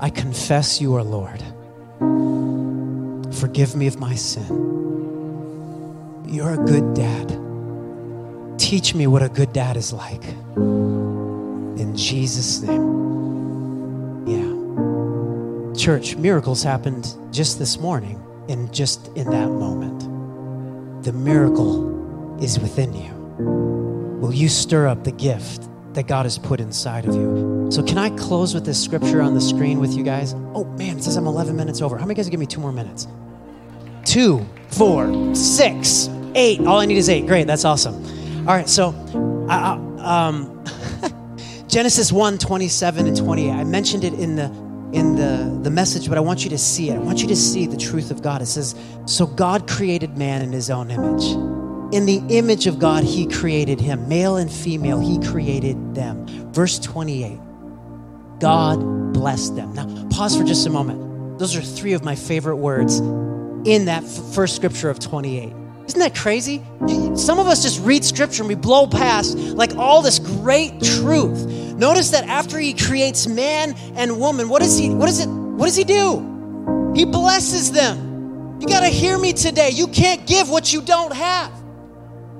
[0.00, 1.40] I confess you are Lord.
[3.36, 4.46] Forgive me of my sin.
[6.26, 7.38] You're a good dad.
[8.58, 10.24] Teach me what a good dad is like.
[10.56, 14.26] In Jesus' name.
[14.26, 15.74] Yeah.
[15.76, 21.04] Church, miracles happened just this morning and just in that moment.
[21.04, 21.95] The miracle
[22.40, 23.12] is within you.
[24.20, 27.68] Will you stir up the gift that God has put inside of you?
[27.70, 30.34] So, can I close with this scripture on the screen with you guys?
[30.54, 31.96] Oh man, it says I'm 11 minutes over.
[31.96, 33.06] How many guys give me two more minutes?
[34.04, 36.60] Two, four, six, eight.
[36.60, 37.26] All I need is eight.
[37.26, 37.94] Great, that's awesome.
[38.48, 38.88] All right, so
[39.50, 40.64] uh, um,
[41.68, 43.50] Genesis 1 27 and 28.
[43.50, 44.46] I mentioned it in the
[44.92, 46.94] in the, the message, but I want you to see it.
[46.94, 48.40] I want you to see the truth of God.
[48.40, 48.74] It says,
[49.04, 51.55] So God created man in his own image.
[51.92, 54.08] In the image of God, He created him.
[54.08, 56.26] Male and female, He created them.
[56.52, 57.38] Verse 28
[58.38, 59.72] God blessed them.
[59.72, 61.38] Now, pause for just a moment.
[61.38, 65.52] Those are three of my favorite words in that first scripture of 28.
[65.86, 66.62] Isn't that crazy?
[67.14, 71.46] Some of us just read scripture and we blow past like all this great truth.
[71.76, 75.66] Notice that after he creates man and woman, what does he what is it what
[75.66, 76.92] does he do?
[76.94, 78.58] He blesses them.
[78.60, 79.70] You got to hear me today.
[79.70, 81.52] You can't give what you don't have.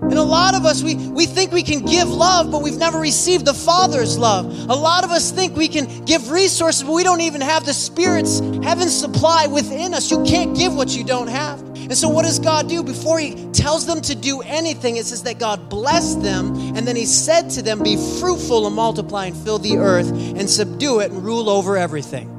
[0.09, 2.99] And a lot of us, we, we think we can give love, but we've never
[2.99, 4.47] received the Father's love.
[4.71, 7.75] A lot of us think we can give resources, but we don't even have the
[7.75, 10.11] Spirit's heaven supply within us.
[10.11, 11.61] You can't give what you don't have.
[11.61, 12.83] And so, what does God do?
[12.83, 16.97] Before He tells them to do anything, it says that God blessed them, and then
[16.97, 21.13] He said to them, Be fruitful and multiply and fill the earth and subdue it
[21.13, 22.36] and rule over everything.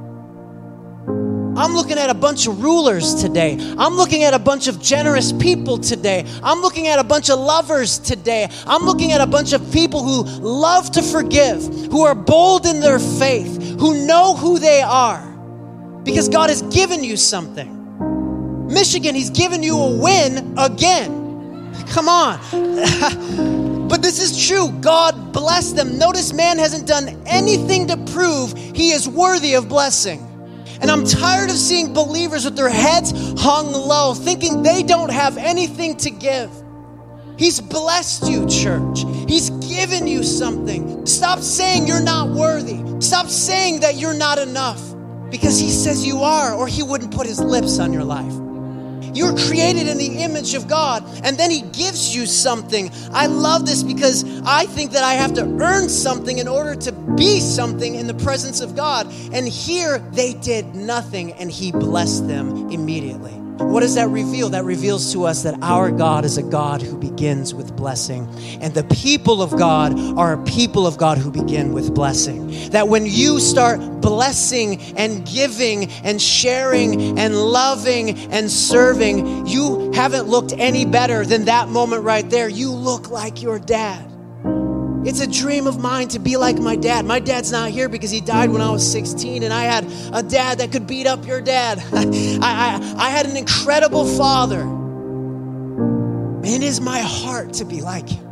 [1.58, 3.56] I'm looking at a bunch of rulers today.
[3.76, 6.24] I'm looking at a bunch of generous people today.
[6.40, 8.48] I'm looking at a bunch of lovers today.
[8.64, 12.78] I'm looking at a bunch of people who love to forgive, who are bold in
[12.78, 15.20] their faith, who know who they are.
[16.04, 17.74] Because God has given you something.
[18.68, 21.74] Michigan, He's given you a win again.
[21.88, 23.58] Come on.
[23.88, 24.70] But this is true.
[24.82, 25.98] God bless them.
[25.98, 30.27] Notice man hasn't done anything to prove he is worthy of blessing.
[30.80, 35.36] And I'm tired of seeing believers with their heads hung low, thinking they don't have
[35.36, 36.50] anything to give.
[37.36, 39.04] He's blessed you, church.
[39.28, 41.06] He's given you something.
[41.06, 42.82] Stop saying you're not worthy.
[43.00, 44.82] Stop saying that you're not enough
[45.30, 48.47] because He says you are, or He wouldn't put His lips on your life.
[49.14, 52.90] You're created in the image of God, and then He gives you something.
[53.12, 56.92] I love this because I think that I have to earn something in order to
[56.92, 59.06] be something in the presence of God.
[59.32, 63.47] And here they did nothing, and He blessed them immediately.
[63.58, 64.48] What does that reveal?
[64.50, 68.28] That reveals to us that our God is a God who begins with blessing.
[68.60, 72.70] And the people of God are a people of God who begin with blessing.
[72.70, 80.28] That when you start blessing and giving and sharing and loving and serving, you haven't
[80.28, 82.48] looked any better than that moment right there.
[82.48, 84.17] You look like your dad.
[85.04, 87.04] It's a dream of mine to be like my dad.
[87.04, 90.22] My dad's not here because he died when I was 16, and I had a
[90.22, 91.78] dad that could beat up your dad.
[91.92, 94.60] I, I, I had an incredible father.
[94.60, 98.26] And it is my heart to be like him.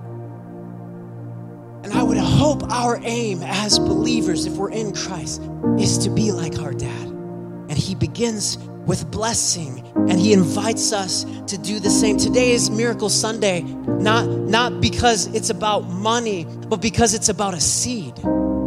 [1.84, 5.42] And I would hope our aim as believers, if we're in Christ,
[5.78, 7.06] is to be like our dad.
[7.06, 12.16] And he begins with blessing and he invites us to do the same.
[12.16, 17.60] Today is miracle sunday not not because it's about money but because it's about a
[17.60, 18.14] seed.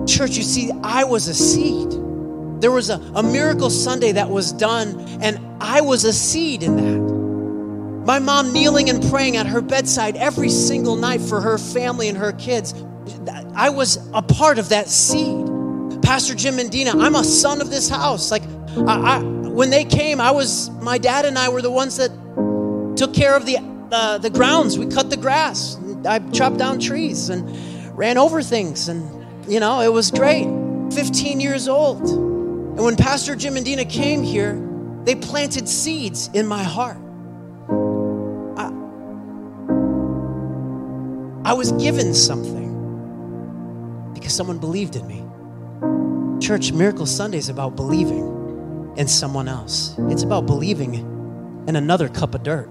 [0.07, 1.91] Church you see i was a seed.
[2.61, 6.75] There was a, a miracle sunday that was done and i was a seed in
[6.75, 7.09] that.
[8.05, 12.17] My mom kneeling and praying at her bedside every single night for her family and
[12.17, 12.73] her kids.
[13.55, 15.45] I was a part of that seed.
[16.01, 18.31] Pastor jim and dina i'm a son of this house.
[18.31, 18.43] Like
[18.87, 22.11] I, I when they came, I was, my dad and I were the ones that
[22.95, 23.57] took care of the,
[23.91, 24.79] uh, the grounds.
[24.79, 25.77] We cut the grass.
[26.05, 27.43] I chopped down trees and
[27.97, 28.87] ran over things.
[28.87, 30.45] And, you know, it was great.
[30.93, 31.99] 15 years old.
[32.07, 34.65] And when Pastor Jim and Dina came here,
[35.03, 36.95] they planted seeds in my heart.
[38.55, 38.67] I,
[41.49, 42.69] I was given something
[44.13, 45.21] because someone believed in me.
[46.39, 48.38] Church, Miracle Sunday is about believing
[48.99, 49.95] in someone else.
[50.09, 50.93] It's about believing
[51.67, 52.69] in another cup of dirt.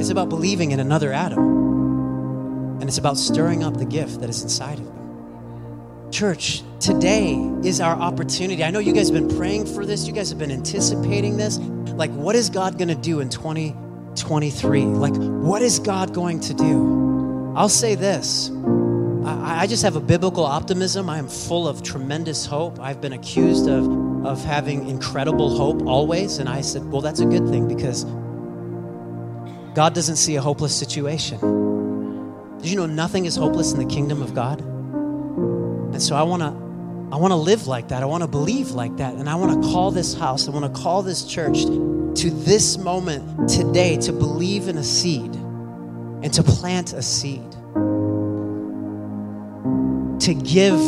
[0.00, 2.80] It's about believing in another Adam.
[2.80, 6.10] And it's about stirring up the gift that is inside of them.
[6.10, 8.64] Church, today is our opportunity.
[8.64, 11.58] I know you guys have been praying for this, you guys have been anticipating this.
[11.58, 14.82] Like, what is God going to do in 2023?
[14.84, 17.52] Like, what is God going to do?
[17.54, 18.50] I'll say this
[19.24, 21.10] I, just have a biblical optimism.
[21.10, 22.80] I am full of tremendous hope.
[22.80, 23.84] I've been accused of,
[24.24, 26.38] of having incredible hope always.
[26.38, 28.04] And I said, well, that's a good thing because
[29.74, 31.38] God doesn't see a hopeless situation.
[32.58, 34.60] Did you know nothing is hopeless in the kingdom of God?
[34.60, 36.70] And so I want to
[37.12, 38.02] I want to live like that.
[38.04, 39.14] I want to believe like that.
[39.14, 42.78] And I want to call this house, I want to call this church to this
[42.78, 47.50] moment today to believe in a seed and to plant a seed
[50.20, 50.78] to give,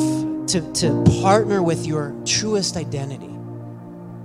[0.49, 3.30] to, to partner with your truest identity,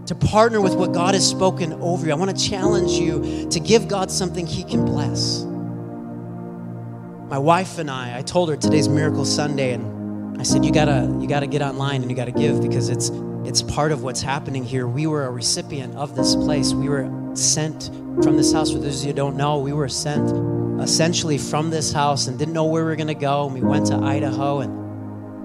[0.08, 2.12] to partner with what God has spoken over you.
[2.12, 5.44] I want to challenge you to give God something He can bless.
[7.30, 11.18] My wife and I, I told her today's Miracle Sunday, and I said, You gotta,
[11.20, 13.10] you gotta get online and you gotta give because it's
[13.48, 14.88] it's part of what's happening here.
[14.88, 16.74] We were a recipient of this place.
[16.74, 17.86] We were sent
[18.22, 18.74] from this house.
[18.74, 22.38] For those of you who don't know, we were sent essentially from this house and
[22.38, 23.46] didn't know where we were going to go.
[23.46, 24.87] And we went to Idaho and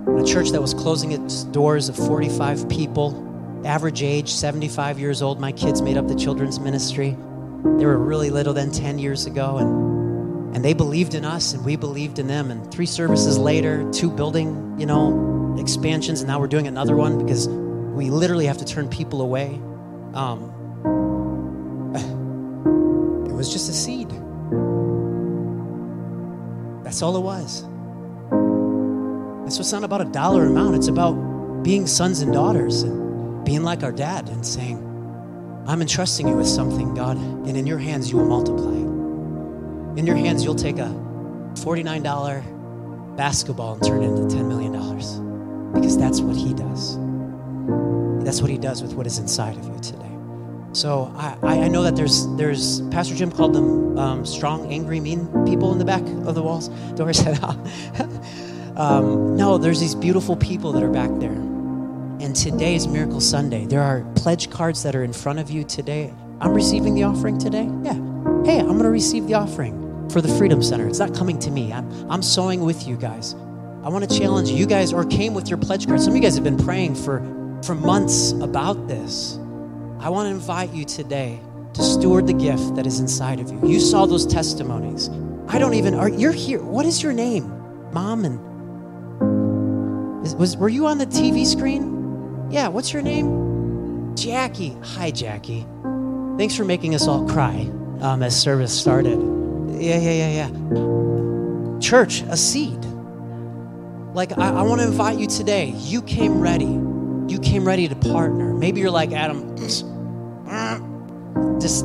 [0.07, 5.40] a church that was closing its doors of 45 people, average age 75 years old.
[5.40, 7.11] My kids made up the children's ministry.
[7.11, 11.64] They were really little then, 10 years ago, and, and they believed in us and
[11.64, 12.50] we believed in them.
[12.50, 17.24] And three services later, two building, you know, expansions, and now we're doing another one
[17.24, 19.61] because we literally have to turn people away.
[20.14, 20.50] Um,
[23.28, 24.11] it was just a seed.
[26.84, 27.64] That's all it was.
[29.53, 31.12] So it's not about a dollar amount, it's about
[31.62, 34.78] being sons and daughters and being like our dad and saying,
[35.66, 38.72] I'm entrusting you with something, God, and in your hands you will multiply.
[39.98, 40.88] In your hands you'll take a
[41.57, 44.72] $49 basketball and turn it into $10 million
[45.74, 46.96] because that's what he does.
[48.24, 49.98] That's what he does with what is inside of you today.
[50.72, 55.26] So I, I know that there's there's Pastor Jim called them um, strong, angry, mean
[55.44, 56.68] people in the back of the walls.
[56.94, 57.38] Doris said,
[58.76, 61.30] Um, no, there's these beautiful people that are back there.
[61.32, 63.66] And today is Miracle Sunday.
[63.66, 66.14] There are pledge cards that are in front of you today.
[66.40, 67.68] I'm receiving the offering today.
[67.82, 67.94] Yeah.
[68.44, 70.86] Hey, I'm going to receive the offering for the Freedom Center.
[70.86, 71.72] It's not coming to me.
[71.72, 73.34] I'm, I'm sowing with you guys.
[73.84, 76.00] I want to challenge you guys or came with your pledge card.
[76.00, 77.18] Some of you guys have been praying for,
[77.64, 79.36] for months about this.
[79.98, 81.40] I want to invite you today
[81.74, 83.60] to steward the gift that is inside of you.
[83.68, 85.08] You saw those testimonies.
[85.48, 86.62] I don't even, are you're here.
[86.62, 87.48] What is your name?
[87.92, 88.51] Mom and
[90.30, 92.48] was, were you on the TV screen?
[92.50, 94.14] Yeah, what's your name?
[94.16, 94.76] Jackie.
[94.82, 95.66] Hi, Jackie.
[96.38, 97.70] Thanks for making us all cry
[98.00, 99.18] um, as service started.
[99.70, 101.78] Yeah, yeah, yeah, yeah.
[101.80, 102.84] Church, a seed.
[104.14, 105.72] Like, I, I want to invite you today.
[105.76, 106.64] You came ready.
[106.64, 108.52] You came ready to partner.
[108.54, 109.56] Maybe you're like, Adam,
[111.60, 111.84] just,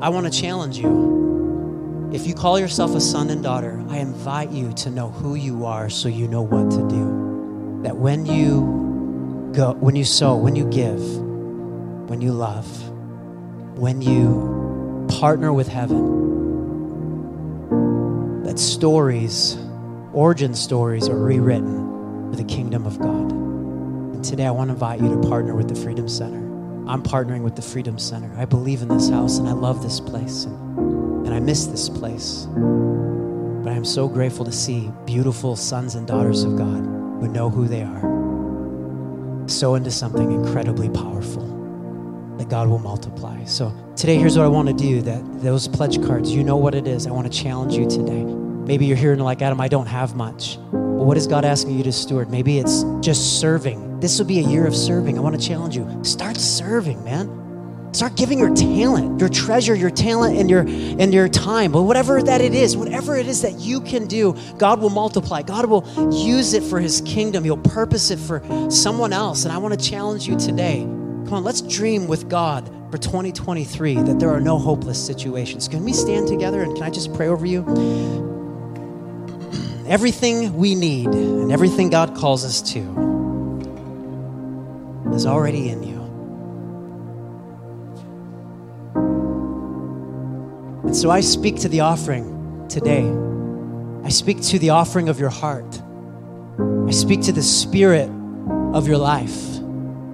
[0.00, 2.10] I want to challenge you.
[2.12, 5.66] If you call yourself a son and daughter, I invite you to know who you
[5.66, 7.23] are so you know what to do.
[7.84, 10.98] That when you go, when you sow, when you give,
[12.08, 12.66] when you love,
[13.78, 16.12] when you partner with heaven,
[18.44, 19.58] that stories,
[20.14, 23.32] origin stories, are rewritten for the kingdom of God.
[23.32, 26.38] And today I want to invite you to partner with the Freedom Center.
[26.88, 28.34] I'm partnering with the Freedom Center.
[28.38, 31.90] I believe in this house and I love this place and, and I miss this
[31.90, 32.46] place.
[32.46, 36.93] But I am so grateful to see beautiful sons and daughters of God
[37.28, 41.44] know who they are, sow into something incredibly powerful
[42.38, 43.44] that God will multiply.
[43.44, 46.74] So today, here's what I want to do that those pledge cards, you know what
[46.74, 47.06] it is.
[47.06, 48.24] I want to challenge you today.
[48.24, 50.56] Maybe you're and like, Adam, I don't have much.
[50.70, 52.30] But what is God asking you to steward?
[52.30, 54.00] Maybe it's just serving.
[54.00, 55.18] This will be a year of serving.
[55.18, 55.86] I want to challenge you.
[56.02, 57.43] Start serving, man.
[57.94, 61.70] Start giving your talent, your treasure, your talent, and your and your time.
[61.70, 65.42] But whatever that it is, whatever it is that you can do, God will multiply.
[65.42, 67.44] God will use it for His kingdom.
[67.44, 69.44] He'll purpose it for someone else.
[69.44, 70.80] And I want to challenge you today.
[70.80, 75.68] Come on, let's dream with God for 2023 that there are no hopeless situations.
[75.68, 77.62] Can we stand together and can I just pray over you?
[79.86, 82.80] Everything we need and everything God calls us to
[85.12, 85.93] is already in you.
[90.94, 93.02] And so I speak to the offering today.
[94.06, 95.82] I speak to the offering of your heart.
[96.86, 98.08] I speak to the spirit
[98.72, 99.58] of your life.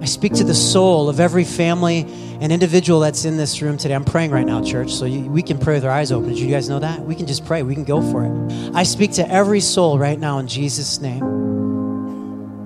[0.01, 1.99] I speak to the soul of every family
[2.41, 3.93] and individual that's in this room today.
[3.93, 6.29] I'm praying right now, church, so you, we can pray with our eyes open.
[6.29, 6.99] Did you guys know that?
[7.01, 7.61] We can just pray.
[7.61, 8.73] We can go for it.
[8.73, 11.60] I speak to every soul right now in Jesus' name.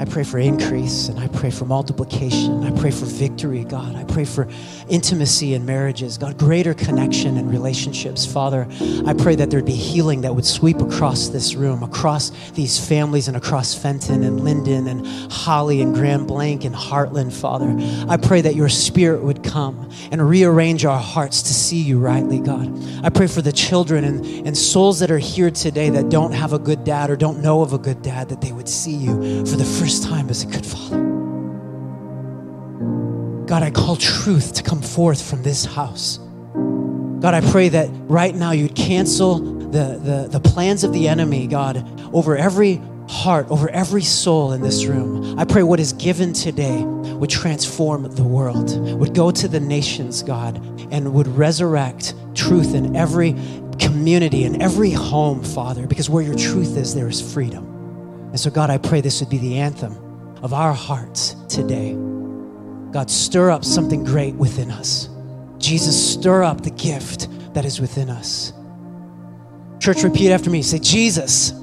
[0.06, 2.64] I pray for increase and I pray for multiplication.
[2.64, 3.96] I pray for victory, God.
[3.96, 4.48] I pray for
[4.88, 8.24] intimacy in marriages, God, greater connection and relationships.
[8.24, 8.68] Father,
[9.08, 13.28] I pray that there'd be healing that would sweep across this room, across these families,
[13.28, 17.76] and across Fenton and Linden and Holly and Grand Blanc and Hartland, Father.
[18.08, 22.40] I pray that your spirit would come and rearrange our hearts to see you rightly,
[22.40, 22.72] God.
[23.04, 26.54] I pray for the children and, and souls that are here today that don't have
[26.54, 29.46] a good dad or don't know of a good dad, that they would see you
[29.48, 31.02] for the first first time as a good father.
[33.46, 36.18] God, I call truth to come forth from this house.
[37.22, 41.48] God, I pray that right now you'd cancel the, the, the plans of the enemy,
[41.48, 41.78] God,
[42.14, 45.40] over every heart, over every soul in this room.
[45.40, 50.24] I pray what is given today would transform the world, would go to the nations,
[50.24, 50.58] God,
[50.92, 53.34] and would resurrect truth in every
[53.80, 57.75] community, in every home, Father, because where your truth is, there is freedom.
[58.36, 59.94] And so, God, I pray this would be the anthem
[60.44, 61.94] of our hearts today.
[62.92, 65.08] God, stir up something great within us.
[65.58, 68.52] Jesus, stir up the gift that is within us.
[69.80, 70.64] Church, repeat after me.
[70.64, 71.54] Say, Jesus,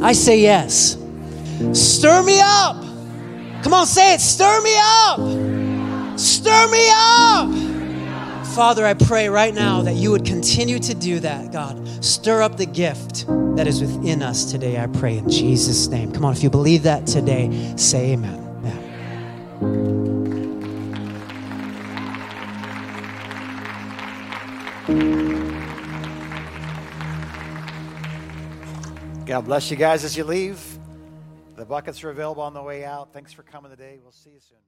[0.00, 0.96] I say yes.
[1.72, 2.80] Stir me up.
[3.64, 4.20] Come on, say it.
[4.20, 6.16] Stir me up.
[6.16, 7.67] Stir me up.
[8.58, 12.04] Father, I pray right now that you would continue to do that, God.
[12.04, 16.10] Stir up the gift that is within us today, I pray in Jesus' name.
[16.10, 18.46] Come on, if you believe that today, say amen.
[29.24, 30.60] God bless you guys as you leave.
[31.54, 33.12] The buckets are available on the way out.
[33.12, 34.00] Thanks for coming today.
[34.02, 34.58] We'll see you soon.